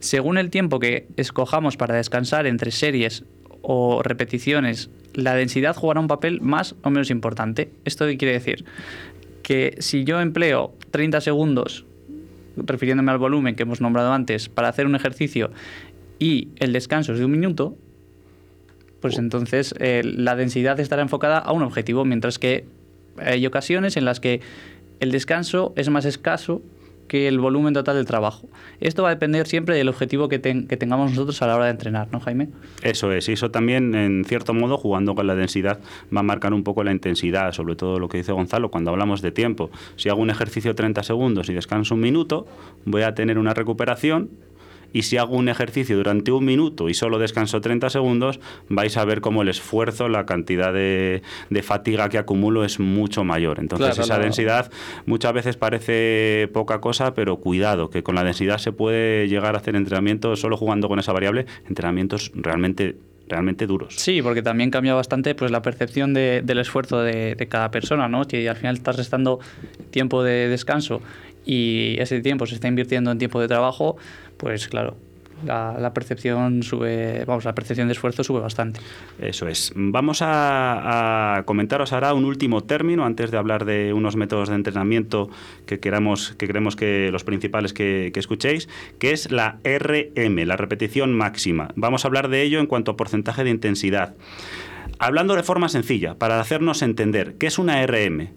Según 0.00 0.38
el 0.38 0.48
tiempo 0.48 0.78
que 0.80 1.06
escojamos 1.16 1.76
para 1.76 1.94
descansar 1.94 2.46
entre 2.46 2.70
series 2.70 3.24
o 3.60 4.02
repeticiones, 4.02 4.88
la 5.12 5.34
densidad 5.34 5.76
jugará 5.76 6.00
un 6.00 6.08
papel 6.08 6.40
más 6.40 6.74
o 6.82 6.90
menos 6.90 7.10
importante. 7.10 7.70
¿Esto 7.84 8.06
qué 8.06 8.16
quiere 8.16 8.32
decir? 8.32 8.64
Que 9.42 9.76
si 9.80 10.04
yo 10.04 10.20
empleo 10.20 10.72
30 10.90 11.20
segundos, 11.20 11.84
refiriéndome 12.56 13.12
al 13.12 13.18
volumen 13.18 13.56
que 13.56 13.64
hemos 13.64 13.82
nombrado 13.82 14.12
antes, 14.12 14.48
para 14.48 14.68
hacer 14.68 14.86
un 14.86 14.94
ejercicio 14.94 15.50
y 16.18 16.48
el 16.56 16.72
descanso 16.72 17.12
es 17.12 17.18
de 17.18 17.26
un 17.26 17.32
minuto, 17.32 17.76
pues 19.00 19.18
entonces 19.18 19.74
eh, 19.78 20.02
la 20.02 20.34
densidad 20.34 20.80
estará 20.80 21.02
enfocada 21.02 21.38
a 21.38 21.52
un 21.52 21.62
objetivo, 21.62 22.06
mientras 22.06 22.38
que 22.38 22.66
hay 23.24 23.46
ocasiones 23.46 23.96
en 23.96 24.04
las 24.04 24.20
que 24.20 24.40
el 25.00 25.10
descanso 25.12 25.72
es 25.76 25.88
más 25.90 26.04
escaso 26.04 26.62
que 27.06 27.26
el 27.26 27.38
volumen 27.38 27.72
total 27.72 27.96
del 27.96 28.04
trabajo. 28.04 28.48
Esto 28.80 29.02
va 29.02 29.08
a 29.08 29.14
depender 29.14 29.46
siempre 29.46 29.74
del 29.74 29.88
objetivo 29.88 30.28
que, 30.28 30.38
ten- 30.38 30.66
que 30.68 30.76
tengamos 30.76 31.08
nosotros 31.12 31.40
a 31.40 31.46
la 31.46 31.56
hora 31.56 31.64
de 31.64 31.70
entrenar, 31.70 32.08
¿no, 32.12 32.20
Jaime? 32.20 32.48
Eso 32.82 33.10
es, 33.12 33.26
y 33.30 33.32
eso 33.32 33.50
también, 33.50 33.94
en 33.94 34.26
cierto 34.26 34.52
modo, 34.52 34.76
jugando 34.76 35.14
con 35.14 35.26
la 35.26 35.34
densidad, 35.34 35.78
va 36.14 36.20
a 36.20 36.22
marcar 36.22 36.52
un 36.52 36.64
poco 36.64 36.84
la 36.84 36.92
intensidad, 36.92 37.52
sobre 37.52 37.76
todo 37.76 37.98
lo 37.98 38.10
que 38.10 38.18
dice 38.18 38.32
Gonzalo, 38.32 38.70
cuando 38.70 38.90
hablamos 38.90 39.22
de 39.22 39.32
tiempo. 39.32 39.70
Si 39.96 40.10
hago 40.10 40.20
un 40.20 40.28
ejercicio 40.28 40.74
30 40.74 41.02
segundos 41.02 41.48
y 41.48 41.54
descanso 41.54 41.94
un 41.94 42.00
minuto, 42.02 42.46
voy 42.84 43.02
a 43.02 43.14
tener 43.14 43.38
una 43.38 43.54
recuperación. 43.54 44.28
Y 44.92 45.02
si 45.02 45.16
hago 45.18 45.36
un 45.36 45.48
ejercicio 45.48 45.96
durante 45.96 46.32
un 46.32 46.44
minuto 46.44 46.88
y 46.88 46.94
solo 46.94 47.18
descanso 47.18 47.60
30 47.60 47.90
segundos, 47.90 48.40
vais 48.68 48.96
a 48.96 49.04
ver 49.04 49.20
cómo 49.20 49.42
el 49.42 49.48
esfuerzo, 49.48 50.08
la 50.08 50.24
cantidad 50.26 50.72
de, 50.72 51.22
de 51.50 51.62
fatiga 51.62 52.08
que 52.08 52.18
acumulo 52.18 52.64
es 52.64 52.80
mucho 52.80 53.24
mayor. 53.24 53.58
Entonces, 53.60 53.94
Claro, 53.94 54.02
esa 54.04 54.18
densidad 54.18 54.70
muchas 55.06 55.32
veces 55.32 55.56
parece 55.56 56.48
poca 56.52 56.80
cosa, 56.80 57.14
pero 57.14 57.36
cuidado, 57.36 57.90
que 57.90 58.02
con 58.02 58.14
la 58.14 58.24
densidad 58.24 58.58
se 58.58 58.72
puede 58.72 59.28
llegar 59.28 59.54
a 59.54 59.58
hacer 59.58 59.76
entrenamientos 59.76 60.40
solo 60.40 60.56
jugando 60.56 60.88
con 60.88 60.98
esa 60.98 61.12
variable, 61.12 61.46
entrenamientos 61.68 62.32
realmente 62.34 62.96
realmente 63.30 63.66
duros. 63.66 63.94
Sí, 63.96 64.22
porque 64.22 64.40
también 64.40 64.70
cambia 64.70 64.94
bastante 64.94 65.34
pues, 65.34 65.50
la 65.50 65.60
percepción 65.60 66.14
de- 66.14 66.40
del 66.42 66.60
esfuerzo 66.60 67.02
de, 67.02 67.34
de 67.34 67.46
cada 67.46 67.70
persona, 67.70 68.08
¿no? 68.08 68.24
Si 68.24 68.46
al 68.46 68.56
final 68.56 68.76
estás 68.76 68.96
restando 68.96 69.38
tiempo 69.90 70.22
de 70.22 70.48
descanso 70.48 71.02
y 71.44 71.96
ese 71.98 72.20
tiempo 72.22 72.46
se 72.46 72.54
está 72.54 72.68
invirtiendo 72.68 73.10
en 73.10 73.18
tiempo 73.18 73.38
de 73.38 73.46
trabajo, 73.46 73.98
pues 74.38 74.68
claro, 74.68 74.96
la, 75.44 75.92
percepción 75.94 76.62
sube, 76.62 77.24
vamos, 77.24 77.44
la 77.44 77.54
percepción 77.54 77.88
de 77.88 77.92
esfuerzo 77.92 78.24
sube 78.24 78.40
bastante. 78.40 78.80
Eso 79.20 79.46
es. 79.46 79.72
Vamos 79.74 80.20
a, 80.22 81.36
a 81.36 81.44
comentaros 81.44 81.92
ahora 81.92 82.14
un 82.14 82.24
último 82.24 82.64
término 82.64 83.04
antes 83.04 83.30
de 83.30 83.38
hablar 83.38 83.64
de 83.64 83.92
unos 83.92 84.16
métodos 84.16 84.48
de 84.48 84.56
entrenamiento 84.56 85.30
que 85.66 85.78
queramos, 85.78 86.34
que 86.38 86.46
queremos 86.46 86.76
que 86.76 87.10
los 87.12 87.24
principales 87.24 87.72
que, 87.72 88.10
que 88.12 88.20
escuchéis, 88.20 88.68
que 88.98 89.12
es 89.12 89.30
la 89.30 89.58
RM, 89.64 90.44
la 90.44 90.56
repetición 90.56 91.14
máxima. 91.14 91.68
Vamos 91.76 92.04
a 92.04 92.08
hablar 92.08 92.28
de 92.28 92.42
ello 92.42 92.58
en 92.58 92.66
cuanto 92.66 92.92
a 92.92 92.96
porcentaje 92.96 93.44
de 93.44 93.50
intensidad. 93.50 94.16
Hablando 94.98 95.36
de 95.36 95.44
forma 95.44 95.68
sencilla, 95.68 96.16
para 96.16 96.40
hacernos 96.40 96.82
entender, 96.82 97.36
¿qué 97.38 97.46
es 97.46 97.58
una 97.58 97.86
RM? 97.86 98.30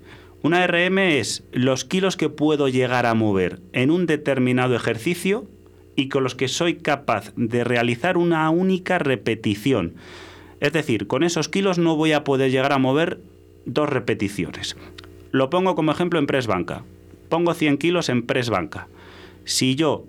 Una 0.43 0.65
RM 0.67 0.98
es 1.00 1.43
los 1.51 1.86
kilos 1.86 2.17
que 2.17 2.29
puedo 2.29 2.67
llegar 2.67 3.05
a 3.05 3.13
mover 3.13 3.60
en 3.74 3.89
un 3.89 4.05
determinado 4.05 4.75
ejercicio 4.75 5.48
y 5.95 6.07
con 6.10 6.24
los 6.24 6.36
que 6.36 6.48
soy 6.48 6.75
capaz 6.75 7.33
de 7.36 7.63
realizar 7.63 8.17
una 8.17 8.50
única 8.50 8.98
repetición. 9.00 9.93
Es 10.60 10.74
decir, 10.74 11.07
con 11.07 11.24
esos 11.24 11.50
kilos 11.50 11.77
no 11.77 11.95
voy 11.95 12.12
a 12.13 12.24
poder 12.24 12.51
llegar 12.51 12.71
a 12.74 12.77
mover 12.77 13.19
dos 13.65 13.89
repeticiones. 13.89 14.75
Lo 15.31 15.50
pongo 15.50 15.75
como 15.75 15.91
ejemplo 15.91 16.19
en 16.19 16.27
press 16.27 16.48
banca. 16.48 16.83
Pongo 17.29 17.53
100 17.53 17.77
kilos 17.77 18.10
en 18.10 18.24
press 18.24 18.50
banca. 18.50 18.88
Si 19.45 19.75
yo 19.75 20.05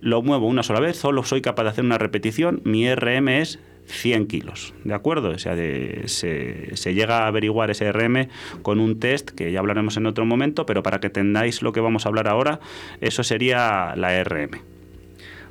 lo 0.00 0.20
muevo 0.22 0.46
una 0.46 0.62
sola 0.62 0.80
vez, 0.80 0.96
solo 0.96 1.22
soy 1.22 1.40
capaz 1.40 1.62
de 1.64 1.68
hacer 1.70 1.84
una 1.84 1.98
repetición, 1.98 2.60
mi 2.64 2.86
RM 2.92 3.28
es 3.40 3.58
100 3.86 4.26
kilos, 4.26 4.74
¿de 4.84 4.94
acuerdo? 4.94 5.30
O 5.30 5.38
sea, 5.38 5.54
de- 5.54 6.02
se, 6.06 6.74
se 6.76 6.94
llega 6.94 7.20
a 7.24 7.26
averiguar 7.26 7.70
ese 7.70 7.90
RM 7.92 8.28
con 8.62 8.80
un 8.80 8.98
test 8.98 9.30
que 9.30 9.52
ya 9.52 9.60
hablaremos 9.60 9.96
en 9.96 10.06
otro 10.06 10.24
momento, 10.26 10.66
pero 10.66 10.82
para 10.82 11.00
que 11.00 11.06
entendáis 11.08 11.62
lo 11.62 11.72
que 11.72 11.80
vamos 11.80 12.04
a 12.04 12.08
hablar 12.08 12.28
ahora, 12.28 12.60
eso 13.00 13.22
sería 13.22 13.94
la 13.96 14.22
RM. 14.24 14.60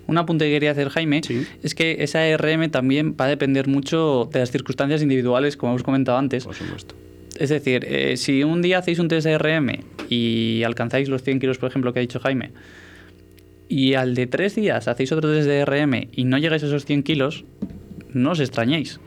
Un 0.07 0.17
apunte 0.17 0.45
que 0.45 0.51
quería 0.51 0.71
hacer, 0.71 0.89
Jaime, 0.89 1.21
Sí. 1.23 1.45
es 1.63 1.75
que 1.75 1.97
esa 1.99 2.25
RM 2.37 2.69
también 2.69 3.15
va 3.19 3.25
a 3.25 3.27
depender 3.29 3.67
mucho 3.67 4.29
de 4.31 4.39
las 4.39 4.51
circunstancias 4.51 5.01
individuales, 5.01 5.55
como 5.57 5.71
hemos 5.71 5.83
comentado 5.83 6.17
antes. 6.17 6.43
Por 6.45 6.55
supuesto. 6.55 6.95
Es 7.39 7.49
decir, 7.49 7.85
eh, 7.89 8.17
si 8.17 8.43
un 8.43 8.61
día 8.61 8.77
hacéis 8.79 8.99
un 8.99 9.07
test 9.07 9.25
de 9.25 9.37
RM 9.37 9.79
y 10.09 10.61
alcanzáis 10.63 11.09
los 11.09 11.23
100 11.23 11.39
kilos, 11.39 11.57
por 11.57 11.69
ejemplo, 11.69 11.91
que 11.93 11.99
ha 11.99 12.01
dicho 12.01 12.19
Jaime, 12.19 12.51
y 13.69 13.93
al 13.95 14.13
de 14.13 14.27
tres 14.27 14.55
días 14.55 14.87
hacéis 14.87 15.11
otro 15.11 15.33
test 15.33 15.47
de 15.47 15.65
RM 15.65 16.09
y 16.11 16.25
no 16.25 16.37
llegáis 16.37 16.63
a 16.63 16.67
esos 16.67 16.85
100 16.85 17.01
kilos, 17.03 17.45
no 18.13 18.31
os 18.31 18.39
extrañéis. 18.39 18.99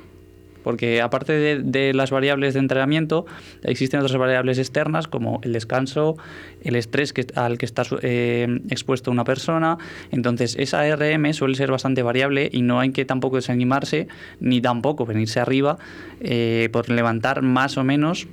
Porque 0.66 1.00
aparte 1.00 1.62
de, 1.62 1.94
las 1.94 2.10
variables 2.10 2.54
de 2.54 2.58
entrenamiento, 2.58 3.24
existen 3.62 4.00
otras 4.00 4.18
variables 4.18 4.58
externas 4.58 5.06
como 5.06 5.38
el 5.44 5.52
descanso, 5.52 6.16
el 6.60 6.74
estrés 6.74 7.12
que, 7.12 7.24
al 7.36 7.56
que 7.56 7.66
está 7.66 7.84
eh, 8.02 8.48
expuesto 8.68 9.12
una 9.12 9.22
persona. 9.22 9.78
Entonces, 10.10 10.56
esa 10.58 10.82
RM 10.96 11.34
suele 11.34 11.54
ser 11.54 11.70
bastante 11.70 12.02
variable 12.02 12.50
y 12.52 12.62
no 12.62 12.80
hay 12.80 12.90
que 12.90 13.04
tampoco 13.04 13.36
desanimarse 13.36 14.08
ni 14.40 14.60
tampoco 14.60 15.06
venirse 15.06 15.38
arriba 15.38 15.78
eh, 16.18 16.68
por 16.72 16.90
levantar 16.90 17.42
más 17.42 17.78
o 17.78 17.84
menos. 17.84 18.26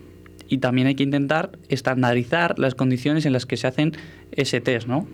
Y 0.50 0.58
también 0.58 0.88
hay 0.88 0.96
que 0.96 1.04
intentar 1.04 1.52
estandarizar 1.70 2.58
las 2.58 2.74
condiciones 2.74 3.28
en 3.28 3.34
las 3.34 3.46
que 3.46 3.58
se 3.58 3.68
hacen 3.68 3.92
ese 4.32 4.60
test, 4.60 4.88
¿no? 4.88 5.08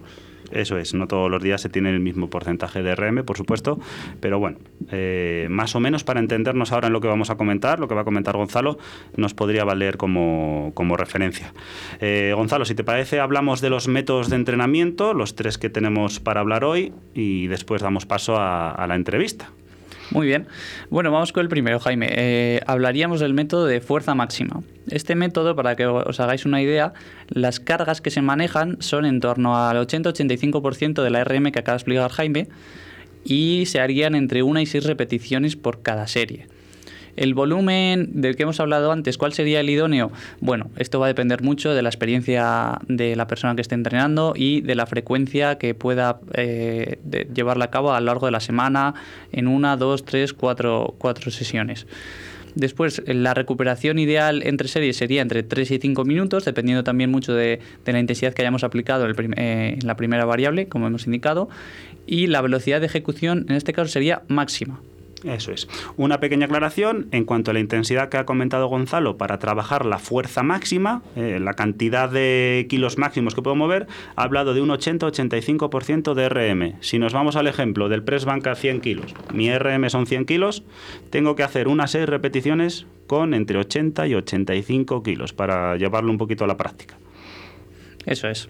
Eso 0.51 0.77
es, 0.77 0.93
no 0.93 1.07
todos 1.07 1.29
los 1.29 1.41
días 1.41 1.61
se 1.61 1.69
tiene 1.69 1.89
el 1.89 1.99
mismo 1.99 2.29
porcentaje 2.29 2.81
de 2.83 2.95
RM, 2.95 3.23
por 3.23 3.37
supuesto, 3.37 3.79
pero 4.19 4.39
bueno, 4.39 4.57
eh, 4.91 5.47
más 5.49 5.75
o 5.75 5.79
menos 5.79 6.03
para 6.03 6.19
entendernos 6.19 6.71
ahora 6.71 6.87
en 6.87 6.93
lo 6.93 7.01
que 7.01 7.07
vamos 7.07 7.29
a 7.29 7.35
comentar, 7.35 7.79
lo 7.79 7.87
que 7.87 7.95
va 7.95 8.01
a 8.01 8.05
comentar 8.05 8.35
Gonzalo, 8.35 8.77
nos 9.15 9.33
podría 9.33 9.63
valer 9.63 9.97
como, 9.97 10.71
como 10.73 10.97
referencia. 10.97 11.53
Eh, 11.99 12.33
Gonzalo, 12.35 12.65
si 12.65 12.75
te 12.75 12.83
parece, 12.83 13.19
hablamos 13.19 13.61
de 13.61 13.69
los 13.69 13.87
métodos 13.87 14.29
de 14.29 14.35
entrenamiento, 14.35 15.13
los 15.13 15.35
tres 15.35 15.57
que 15.57 15.69
tenemos 15.69 16.19
para 16.19 16.41
hablar 16.41 16.63
hoy, 16.63 16.93
y 17.13 17.47
después 17.47 17.81
damos 17.81 18.05
paso 18.05 18.37
a, 18.37 18.71
a 18.71 18.87
la 18.87 18.95
entrevista. 18.95 19.51
Muy 20.11 20.25
bien. 20.25 20.47
Bueno, 20.89 21.11
vamos 21.11 21.31
con 21.31 21.43
el 21.43 21.49
primero, 21.49 21.79
Jaime. 21.79 22.07
Eh, 22.11 22.61
hablaríamos 22.65 23.19
del 23.19 23.33
método 23.33 23.65
de 23.65 23.79
fuerza 23.79 24.15
máxima. 24.15 24.61
Este 24.89 25.15
método, 25.15 25.55
para 25.55 25.75
que 25.75 25.85
os 25.85 26.19
hagáis 26.19 26.45
una 26.45 26.61
idea, 26.61 26.93
las 27.27 27.59
cargas 27.59 28.01
que 28.01 28.09
se 28.09 28.21
manejan 28.21 28.77
son 28.81 29.05
en 29.05 29.19
torno 29.19 29.57
al 29.57 29.77
80-85% 29.77 31.03
de 31.03 31.09
la 31.09 31.23
RM 31.23 31.51
que 31.51 31.59
acaba 31.59 31.75
de 31.75 31.77
explicar 31.77 32.11
Jaime 32.11 32.47
y 33.23 33.65
se 33.67 33.79
harían 33.79 34.15
entre 34.15 34.41
una 34.41 34.61
y 34.61 34.65
seis 34.65 34.85
repeticiones 34.85 35.55
por 35.55 35.81
cada 35.81 36.07
serie. 36.07 36.47
El 37.19 37.33
volumen 37.33 38.21
del 38.21 38.37
que 38.37 38.43
hemos 38.43 38.61
hablado 38.61 38.93
antes, 38.93 39.17
¿cuál 39.17 39.33
sería 39.33 39.59
el 39.59 39.69
idóneo? 39.69 40.09
Bueno, 40.39 40.71
esto 40.77 41.01
va 41.01 41.07
a 41.07 41.09
depender 41.09 41.41
mucho 41.43 41.73
de 41.73 41.81
la 41.81 41.89
experiencia 41.89 42.79
de 42.87 43.17
la 43.17 43.27
persona 43.27 43.55
que 43.55 43.61
esté 43.61 43.75
entrenando 43.75 44.31
y 44.37 44.61
de 44.61 44.73
la 44.73 44.85
frecuencia 44.85 45.57
que 45.57 45.75
pueda 45.75 46.21
eh, 46.33 46.97
llevarla 47.33 47.65
a 47.65 47.71
cabo 47.71 47.91
a 47.91 47.99
lo 47.99 48.05
largo 48.05 48.27
de 48.27 48.31
la 48.31 48.39
semana 48.39 48.93
en 49.33 49.49
una, 49.49 49.75
dos, 49.75 50.05
tres, 50.05 50.31
cuatro, 50.31 50.95
cuatro 50.97 51.29
sesiones. 51.29 51.87
Después, 52.55 53.03
la 53.05 53.33
recuperación 53.33 53.99
ideal 53.99 54.41
entre 54.45 54.69
series 54.69 54.95
sería 54.95 55.21
entre 55.21 55.43
3 55.43 55.71
y 55.71 55.77
5 55.77 56.05
minutos, 56.05 56.45
dependiendo 56.45 56.85
también 56.85 57.11
mucho 57.11 57.33
de, 57.33 57.59
la 57.85 57.99
intensidad 57.99 58.33
que 58.33 58.43
hayamos 58.43 58.63
aplicado 58.63 59.05
eh, 59.09 59.77
en 59.77 59.85
la 59.85 59.97
primera 59.97 60.23
variable, 60.23 60.69
como 60.69 60.87
hemos 60.87 61.05
indicado. 61.05 61.49
Y 62.07 62.27
la 62.27 62.41
velocidad 62.41 62.79
de 62.79 62.85
ejecución, 62.85 63.45
en 63.49 63.57
este 63.57 63.73
caso, 63.73 63.89
sería 63.89 64.21
máxima. 64.29 64.79
Eso 65.23 65.51
es. 65.51 65.67
Una 65.97 66.19
pequeña 66.19 66.45
aclaración 66.45 67.07
en 67.11 67.25
cuanto 67.25 67.51
a 67.51 67.53
la 67.53 67.59
intensidad 67.59 68.09
que 68.09 68.17
ha 68.17 68.25
comentado 68.25 68.67
Gonzalo 68.67 69.17
para 69.17 69.39
trabajar 69.39 69.85
la 69.85 69.99
fuerza 69.99 70.43
máxima, 70.43 71.01
eh, 71.15 71.39
la 71.41 71.53
cantidad 71.53 72.09
de 72.09 72.67
kilos 72.69 72.97
máximos 72.97 73.35
que 73.35 73.41
puedo 73.41 73.55
mover, 73.55 73.87
ha 74.15 74.23
hablado 74.23 74.53
de 74.53 74.61
un 74.61 74.69
80-85% 74.69 76.13
de 76.13 76.29
RM. 76.29 76.75
Si 76.81 76.99
nos 76.99 77.13
vamos 77.13 77.35
al 77.35 77.47
ejemplo 77.47 77.89
del 77.89 78.03
press 78.03 78.25
banca 78.25 78.55
100 78.55 78.81
kilos, 78.81 79.13
mi 79.33 79.51
RM 79.51 79.89
son 79.89 80.05
100 80.05 80.25
kilos, 80.25 80.63
tengo 81.09 81.35
que 81.35 81.43
hacer 81.43 81.67
unas 81.67 81.91
6 81.91 82.07
repeticiones 82.07 82.85
con 83.07 83.33
entre 83.33 83.57
80 83.57 84.07
y 84.07 84.15
85 84.15 85.03
kilos, 85.03 85.33
para 85.33 85.75
llevarlo 85.77 86.11
un 86.11 86.17
poquito 86.17 86.43
a 86.43 86.47
la 86.47 86.57
práctica. 86.57 86.95
Eso 88.05 88.27
es. 88.27 88.47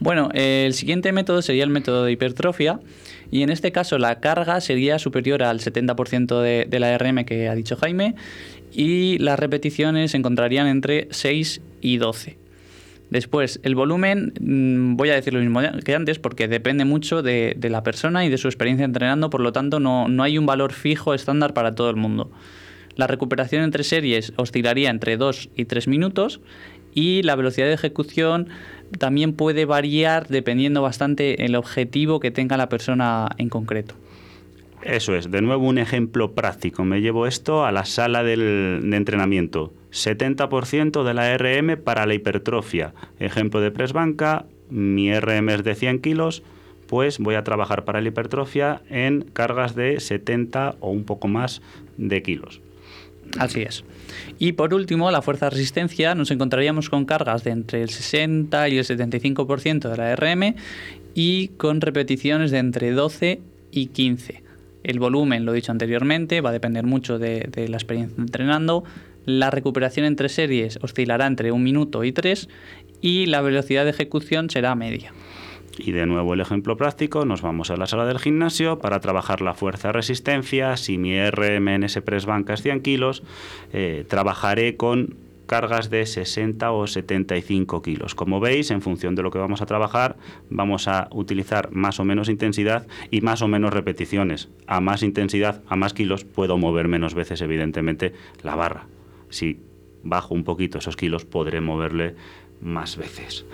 Bueno, 0.00 0.30
el 0.34 0.72
siguiente 0.74 1.12
método 1.12 1.42
sería 1.42 1.64
el 1.64 1.70
método 1.70 2.04
de 2.04 2.12
hipertrofia. 2.12 2.80
Y 3.30 3.42
en 3.42 3.50
este 3.50 3.72
caso 3.72 3.98
la 3.98 4.20
carga 4.20 4.60
sería 4.60 4.98
superior 4.98 5.42
al 5.42 5.60
70% 5.60 6.40
de, 6.40 6.66
de 6.68 6.78
la 6.78 6.96
RM 6.96 7.24
que 7.24 7.48
ha 7.48 7.54
dicho 7.54 7.74
Jaime 7.76 8.14
y 8.72 9.18
las 9.18 9.38
repeticiones 9.38 10.10
se 10.10 10.16
encontrarían 10.16 10.66
entre 10.66 11.08
6 11.10 11.60
y 11.80 11.96
12. 11.96 12.36
Después, 13.10 13.60
el 13.62 13.74
volumen, 13.74 14.32
mm, 14.40 14.96
voy 14.96 15.10
a 15.10 15.14
decir 15.14 15.34
lo 15.34 15.40
mismo 15.40 15.60
que 15.84 15.94
antes, 15.94 16.18
porque 16.18 16.48
depende 16.48 16.84
mucho 16.84 17.22
de, 17.22 17.56
la 17.60 17.82
persona 17.82 18.24
y 18.24 18.28
de 18.28 18.38
su 18.38 18.48
experiencia 18.48 18.84
entrenando, 18.84 19.30
por 19.30 19.40
lo 19.40 19.52
tanto 19.52 19.78
no, 19.78 20.08
no 20.08 20.22
hay 20.22 20.38
un 20.38 20.46
valor 20.46 20.72
fijo 20.72 21.14
estándar 21.14 21.54
para 21.54 21.74
todo 21.74 21.90
el 21.90 21.96
mundo. 21.96 22.32
La 22.96 23.06
recuperación 23.06 23.62
entre 23.62 23.84
series 23.84 24.32
oscilaría 24.36 24.90
entre 24.90 25.16
2 25.16 25.50
y 25.54 25.64
3 25.64 25.86
minutos 25.88 26.40
y 26.94 27.22
la 27.22 27.36
velocidad 27.36 27.66
de 27.66 27.74
ejecución 27.74 28.48
también 28.98 29.32
puede 29.32 29.64
variar 29.64 30.28
dependiendo 30.28 30.82
bastante 30.82 31.44
el 31.44 31.54
objetivo 31.56 32.20
que 32.20 32.30
tenga 32.30 32.56
la 32.56 32.68
persona 32.68 33.28
en 33.38 33.48
concreto. 33.48 33.94
Eso 34.82 35.14
es, 35.14 35.30
de 35.30 35.40
nuevo 35.40 35.66
un 35.66 35.78
ejemplo 35.78 36.32
práctico. 36.32 36.84
Me 36.84 37.00
llevo 37.00 37.26
esto 37.26 37.64
a 37.64 37.72
la 37.72 37.86
sala 37.86 38.22
del, 38.22 38.80
de 38.84 38.96
entrenamiento. 38.96 39.72
70% 39.92 41.04
de 41.04 41.14
la 41.14 41.36
RM 41.38 41.82
para 41.82 42.04
la 42.04 42.14
hipertrofia. 42.14 42.92
Ejemplo 43.18 43.60
de 43.60 43.70
press 43.70 43.94
banca, 43.94 44.44
mi 44.68 45.18
RM 45.18 45.48
es 45.50 45.64
de 45.64 45.74
100 45.74 46.00
kilos, 46.00 46.42
pues 46.86 47.18
voy 47.18 47.34
a 47.36 47.44
trabajar 47.44 47.84
para 47.84 48.02
la 48.02 48.08
hipertrofia 48.08 48.82
en 48.90 49.22
cargas 49.22 49.74
de 49.74 50.00
70 50.00 50.76
o 50.80 50.90
un 50.90 51.04
poco 51.04 51.28
más 51.28 51.62
de 51.96 52.22
kilos. 52.22 52.60
Así 53.38 53.62
es. 53.62 53.84
Y 54.38 54.52
por 54.52 54.74
último, 54.74 55.10
la 55.10 55.22
fuerza 55.22 55.46
de 55.46 55.50
resistencia, 55.50 56.14
nos 56.14 56.30
encontraríamos 56.30 56.90
con 56.90 57.04
cargas 57.04 57.44
de 57.44 57.50
entre 57.50 57.82
el 57.82 57.90
60 57.90 58.68
y 58.68 58.78
el 58.78 58.84
75% 58.84 59.88
de 59.88 59.96
la 59.96 60.16
RM 60.16 60.54
y 61.14 61.48
con 61.48 61.80
repeticiones 61.80 62.50
de 62.50 62.58
entre 62.58 62.92
12 62.92 63.40
y 63.70 63.86
15. 63.86 64.42
El 64.82 64.98
volumen, 64.98 65.46
lo 65.46 65.52
dicho 65.52 65.72
anteriormente, 65.72 66.40
va 66.42 66.50
a 66.50 66.52
depender 66.52 66.84
mucho 66.84 67.18
de, 67.18 67.48
la 67.68 67.76
experiencia 67.76 68.16
entrenando. 68.18 68.84
La 69.24 69.50
recuperación 69.50 70.04
entre 70.04 70.28
series 70.28 70.78
oscilará 70.82 71.26
entre 71.26 71.52
un 71.52 71.62
minuto 71.62 72.04
y 72.04 72.12
tres 72.12 72.48
y 73.00 73.26
la 73.26 73.40
velocidad 73.40 73.84
de 73.84 73.90
ejecución 73.90 74.50
será 74.50 74.74
media. 74.74 75.12
Y 75.78 75.92
de 75.92 76.06
nuevo 76.06 76.34
el 76.34 76.40
ejemplo 76.40 76.76
práctico, 76.76 77.24
nos 77.24 77.42
vamos 77.42 77.70
a 77.70 77.76
la 77.76 77.86
sala 77.86 78.06
del 78.06 78.18
gimnasio 78.18 78.78
para 78.78 79.00
trabajar 79.00 79.40
la 79.40 79.54
fuerza 79.54 79.92
resistencia. 79.92 80.76
Si 80.76 80.98
mi 80.98 81.18
RM 81.30 81.68
en 81.68 81.84
ese 81.84 82.00
press 82.00 82.26
banca 82.26 82.54
es 82.54 82.62
100 82.62 82.80
kilos, 82.80 83.22
eh, 83.72 84.04
trabajaré 84.08 84.76
con 84.76 85.16
cargas 85.46 85.90
de 85.90 86.06
60 86.06 86.72
o 86.72 86.86
75 86.86 87.82
kilos. 87.82 88.14
Como 88.14 88.40
veis, 88.40 88.70
en 88.70 88.82
función 88.82 89.14
de 89.14 89.22
lo 89.22 89.30
que 89.30 89.38
vamos 89.38 89.62
a 89.62 89.66
trabajar, 89.66 90.16
vamos 90.48 90.88
a 90.88 91.08
utilizar 91.12 91.70
más 91.72 92.00
o 92.00 92.04
menos 92.04 92.28
intensidad 92.28 92.86
y 93.10 93.20
más 93.20 93.42
o 93.42 93.48
menos 93.48 93.72
repeticiones. 93.72 94.48
A 94.66 94.80
más 94.80 95.02
intensidad, 95.02 95.62
a 95.68 95.76
más 95.76 95.92
kilos, 95.92 96.24
puedo 96.24 96.56
mover 96.56 96.88
menos 96.88 97.14
veces, 97.14 97.40
evidentemente, 97.42 98.12
la 98.42 98.54
barra. 98.54 98.86
Si 99.28 99.60
bajo 100.02 100.34
un 100.34 100.44
poquito 100.44 100.78
esos 100.78 100.96
kilos, 100.96 101.24
podré 101.24 101.60
moverle 101.60 102.14
más 102.64 102.96
veces. 102.96 103.44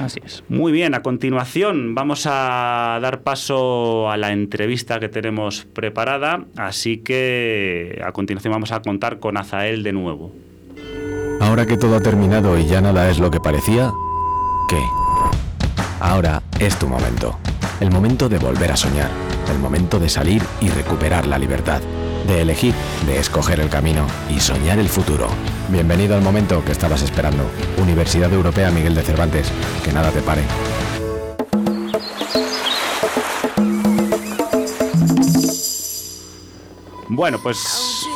Así 0.00 0.20
es. 0.24 0.42
Muy 0.48 0.72
bien, 0.72 0.94
a 0.94 1.02
continuación 1.02 1.94
vamos 1.94 2.26
a 2.26 2.98
dar 3.00 3.22
paso 3.22 4.10
a 4.10 4.16
la 4.16 4.32
entrevista 4.32 4.98
que 4.98 5.08
tenemos 5.08 5.66
preparada, 5.66 6.46
así 6.56 6.98
que 6.98 8.02
a 8.04 8.12
continuación 8.12 8.52
vamos 8.52 8.72
a 8.72 8.82
contar 8.82 9.20
con 9.20 9.36
Azael 9.36 9.82
de 9.82 9.92
nuevo. 9.92 10.32
Ahora 11.40 11.66
que 11.66 11.76
todo 11.76 11.96
ha 11.96 12.00
terminado 12.00 12.58
y 12.58 12.66
ya 12.66 12.80
nada 12.80 13.10
es 13.10 13.18
lo 13.18 13.30
que 13.30 13.38
parecía, 13.38 13.92
¿qué? 14.68 14.80
Ahora 16.00 16.42
es 16.58 16.78
tu 16.78 16.88
momento. 16.88 17.38
El 17.80 17.90
momento 17.90 18.28
de 18.28 18.38
volver 18.38 18.72
a 18.72 18.76
soñar. 18.76 19.10
El 19.50 19.58
momento 19.58 19.98
de 19.98 20.08
salir 20.08 20.42
y 20.60 20.68
recuperar 20.68 21.26
la 21.26 21.38
libertad. 21.38 21.82
De 22.26 22.40
elegir, 22.40 22.74
de 23.06 23.18
escoger 23.18 23.60
el 23.60 23.68
camino 23.68 24.06
y 24.30 24.40
soñar 24.40 24.78
el 24.78 24.88
futuro. 24.88 25.28
Bienvenido 25.70 26.14
al 26.14 26.22
momento 26.22 26.62
que 26.64 26.72
estabas 26.72 27.02
esperando. 27.02 27.42
Universidad 27.78 28.32
Europea 28.32 28.70
Miguel 28.70 28.94
de 28.94 29.02
Cervantes. 29.02 29.50
Que 29.82 29.92
nada 29.92 30.10
te 30.10 30.20
pare. 30.20 30.42
Bueno, 37.08 37.38
pues 37.42 38.06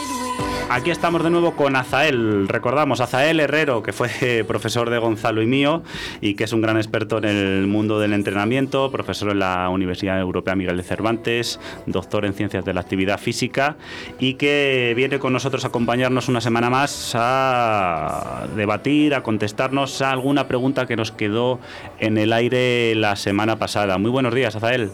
Aquí 0.70 0.90
estamos 0.90 1.24
de 1.24 1.31
nuevo 1.31 1.57
con 1.57 1.76
Azael. 1.76 2.46
Recordamos, 2.46 3.00
Azael 3.00 3.40
Herrero, 3.40 3.83
que 3.83 3.94
fue 3.94 4.44
profesor 4.46 4.90
de 4.90 4.98
Gonzalo 4.98 5.40
y 5.40 5.46
mío 5.46 5.83
y 6.20 6.35
que 6.35 6.44
es 6.44 6.52
un 6.52 6.61
gran 6.61 6.76
experto 6.76 7.16
en 7.16 7.24
el 7.24 7.66
mundo 7.66 7.98
del 7.98 8.12
entrenamiento, 8.12 8.90
profesor 8.90 9.31
en 9.31 9.38
la 9.38 9.70
Universidad 9.70 10.20
Europea 10.20 10.54
Miguel 10.57 10.76
de 10.76 10.83
Cervantes, 10.83 11.59
doctor 11.87 12.26
en 12.26 12.35
ciencias 12.35 12.66
de 12.66 12.74
la 12.74 12.83
actividad 12.83 13.18
física 13.18 13.76
y 14.18 14.35
que 14.35 14.92
viene 14.94 15.18
con 15.18 15.33
nosotros 15.33 15.64
a 15.64 15.68
acompañarnos 15.68 16.28
una 16.28 16.42
semana 16.42 16.68
más 16.68 17.12
a 17.14 18.46
debatir, 18.54 19.14
a 19.14 19.22
contestarnos 19.22 20.02
a 20.02 20.11
alguna 20.11 20.48
pregunta 20.48 20.87
que 20.87 20.96
nos 20.96 21.12
quedó 21.12 21.61
en 21.98 22.18
el 22.18 22.31
aire 22.31 22.94
la 22.94 23.16
semana 23.16 23.57
pasada. 23.57 23.96
Muy 23.96 24.11
buenos 24.11 24.35
días, 24.35 24.54
Azael. 24.54 24.92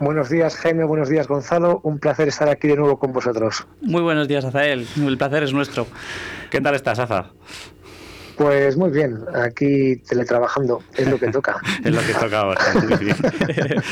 Buenos 0.00 0.28
días, 0.28 0.56
Jaime. 0.56 0.84
Buenos 0.84 1.08
días, 1.08 1.26
Gonzalo. 1.26 1.80
Un 1.82 1.98
placer 1.98 2.28
estar 2.28 2.48
aquí 2.48 2.68
de 2.68 2.76
nuevo 2.76 2.98
con 2.98 3.12
vosotros. 3.12 3.66
Muy 3.80 4.02
buenos 4.02 4.28
días, 4.28 4.44
Azael. 4.44 4.86
El 4.96 5.18
placer 5.18 5.42
es 5.42 5.52
nuestro. 5.52 5.86
¿Qué 6.50 6.60
tal 6.60 6.74
estás, 6.74 6.98
Aza? 6.98 7.30
Pues 8.38 8.76
muy 8.76 8.90
bien, 8.90 9.18
aquí 9.34 9.96
teletrabajando, 10.08 10.80
es 10.96 11.08
lo 11.08 11.18
que 11.18 11.26
toca. 11.32 11.60
es 11.84 11.92
lo 11.92 12.00
que 12.00 12.14
toca 12.14 12.38
ahora, 12.38 12.60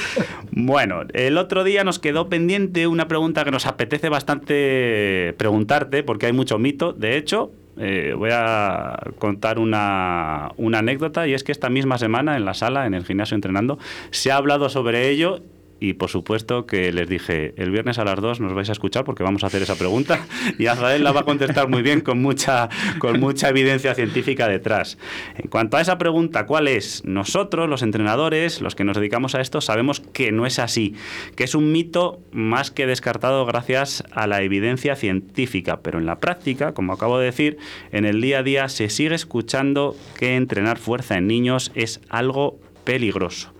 bueno, 0.52 1.02
el 1.14 1.36
otro 1.36 1.64
día 1.64 1.82
nos 1.82 1.98
quedó 1.98 2.28
pendiente 2.28 2.86
una 2.86 3.08
pregunta 3.08 3.44
que 3.44 3.50
nos 3.50 3.66
apetece 3.66 4.08
bastante 4.08 5.34
preguntarte, 5.36 6.04
porque 6.04 6.26
hay 6.26 6.32
mucho 6.32 6.60
mito. 6.60 6.92
De 6.92 7.16
hecho, 7.16 7.50
eh, 7.76 8.14
voy 8.16 8.30
a 8.32 8.96
contar 9.18 9.58
una, 9.58 10.52
una 10.58 10.78
anécdota, 10.78 11.26
y 11.26 11.34
es 11.34 11.42
que 11.42 11.50
esta 11.50 11.68
misma 11.68 11.98
semana 11.98 12.36
en 12.36 12.44
la 12.44 12.54
sala, 12.54 12.86
en 12.86 12.94
el 12.94 13.04
gimnasio 13.04 13.34
entrenando, 13.34 13.80
se 14.12 14.30
ha 14.30 14.36
hablado 14.36 14.68
sobre 14.68 15.08
ello 15.08 15.40
y 15.78 15.94
por 15.94 16.08
supuesto 16.08 16.66
que 16.66 16.92
les 16.92 17.08
dije, 17.08 17.54
el 17.56 17.70
viernes 17.70 17.98
a 17.98 18.04
las 18.04 18.20
2 18.20 18.40
nos 18.40 18.54
vais 18.54 18.68
a 18.68 18.72
escuchar 18.72 19.04
porque 19.04 19.22
vamos 19.22 19.44
a 19.44 19.48
hacer 19.48 19.62
esa 19.62 19.76
pregunta 19.76 20.26
y 20.58 20.66
Azael 20.66 21.04
la 21.04 21.12
va 21.12 21.20
a 21.20 21.24
contestar 21.24 21.68
muy 21.68 21.82
bien 21.82 22.00
con 22.00 22.20
mucha, 22.20 22.68
con 22.98 23.20
mucha 23.20 23.48
evidencia 23.48 23.94
científica 23.94 24.48
detrás. 24.48 24.98
En 25.36 25.48
cuanto 25.48 25.76
a 25.76 25.80
esa 25.80 25.98
pregunta, 25.98 26.46
¿cuál 26.46 26.68
es? 26.68 27.04
Nosotros, 27.04 27.68
los 27.68 27.82
entrenadores, 27.82 28.60
los 28.60 28.74
que 28.74 28.84
nos 28.84 28.96
dedicamos 28.96 29.34
a 29.34 29.40
esto, 29.40 29.60
sabemos 29.60 30.00
que 30.00 30.32
no 30.32 30.46
es 30.46 30.58
así, 30.58 30.94
que 31.34 31.44
es 31.44 31.54
un 31.54 31.72
mito 31.72 32.20
más 32.32 32.70
que 32.70 32.86
descartado 32.86 33.44
gracias 33.44 34.04
a 34.12 34.26
la 34.26 34.42
evidencia 34.42 34.96
científica, 34.96 35.80
pero 35.82 35.98
en 35.98 36.06
la 36.06 36.18
práctica, 36.18 36.72
como 36.72 36.92
acabo 36.92 37.18
de 37.18 37.26
decir, 37.26 37.58
en 37.92 38.04
el 38.04 38.20
día 38.20 38.38
a 38.38 38.42
día 38.42 38.68
se 38.68 38.88
sigue 38.88 39.14
escuchando 39.14 39.96
que 40.18 40.36
entrenar 40.36 40.78
fuerza 40.78 41.16
en 41.16 41.26
niños 41.26 41.72
es 41.74 42.00
algo 42.08 42.58
peligroso. 42.84 43.52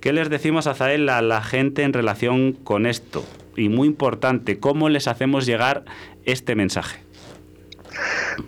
¿Qué 0.00 0.12
les 0.12 0.30
decimos 0.30 0.66
a 0.66 0.74
Zael 0.74 1.08
a 1.08 1.22
la 1.22 1.42
gente 1.42 1.82
en 1.82 1.92
relación 1.92 2.52
con 2.52 2.86
esto? 2.86 3.24
Y 3.56 3.68
muy 3.68 3.88
importante, 3.88 4.58
¿cómo 4.58 4.88
les 4.88 5.08
hacemos 5.08 5.46
llegar 5.46 5.84
este 6.24 6.54
mensaje? 6.54 7.00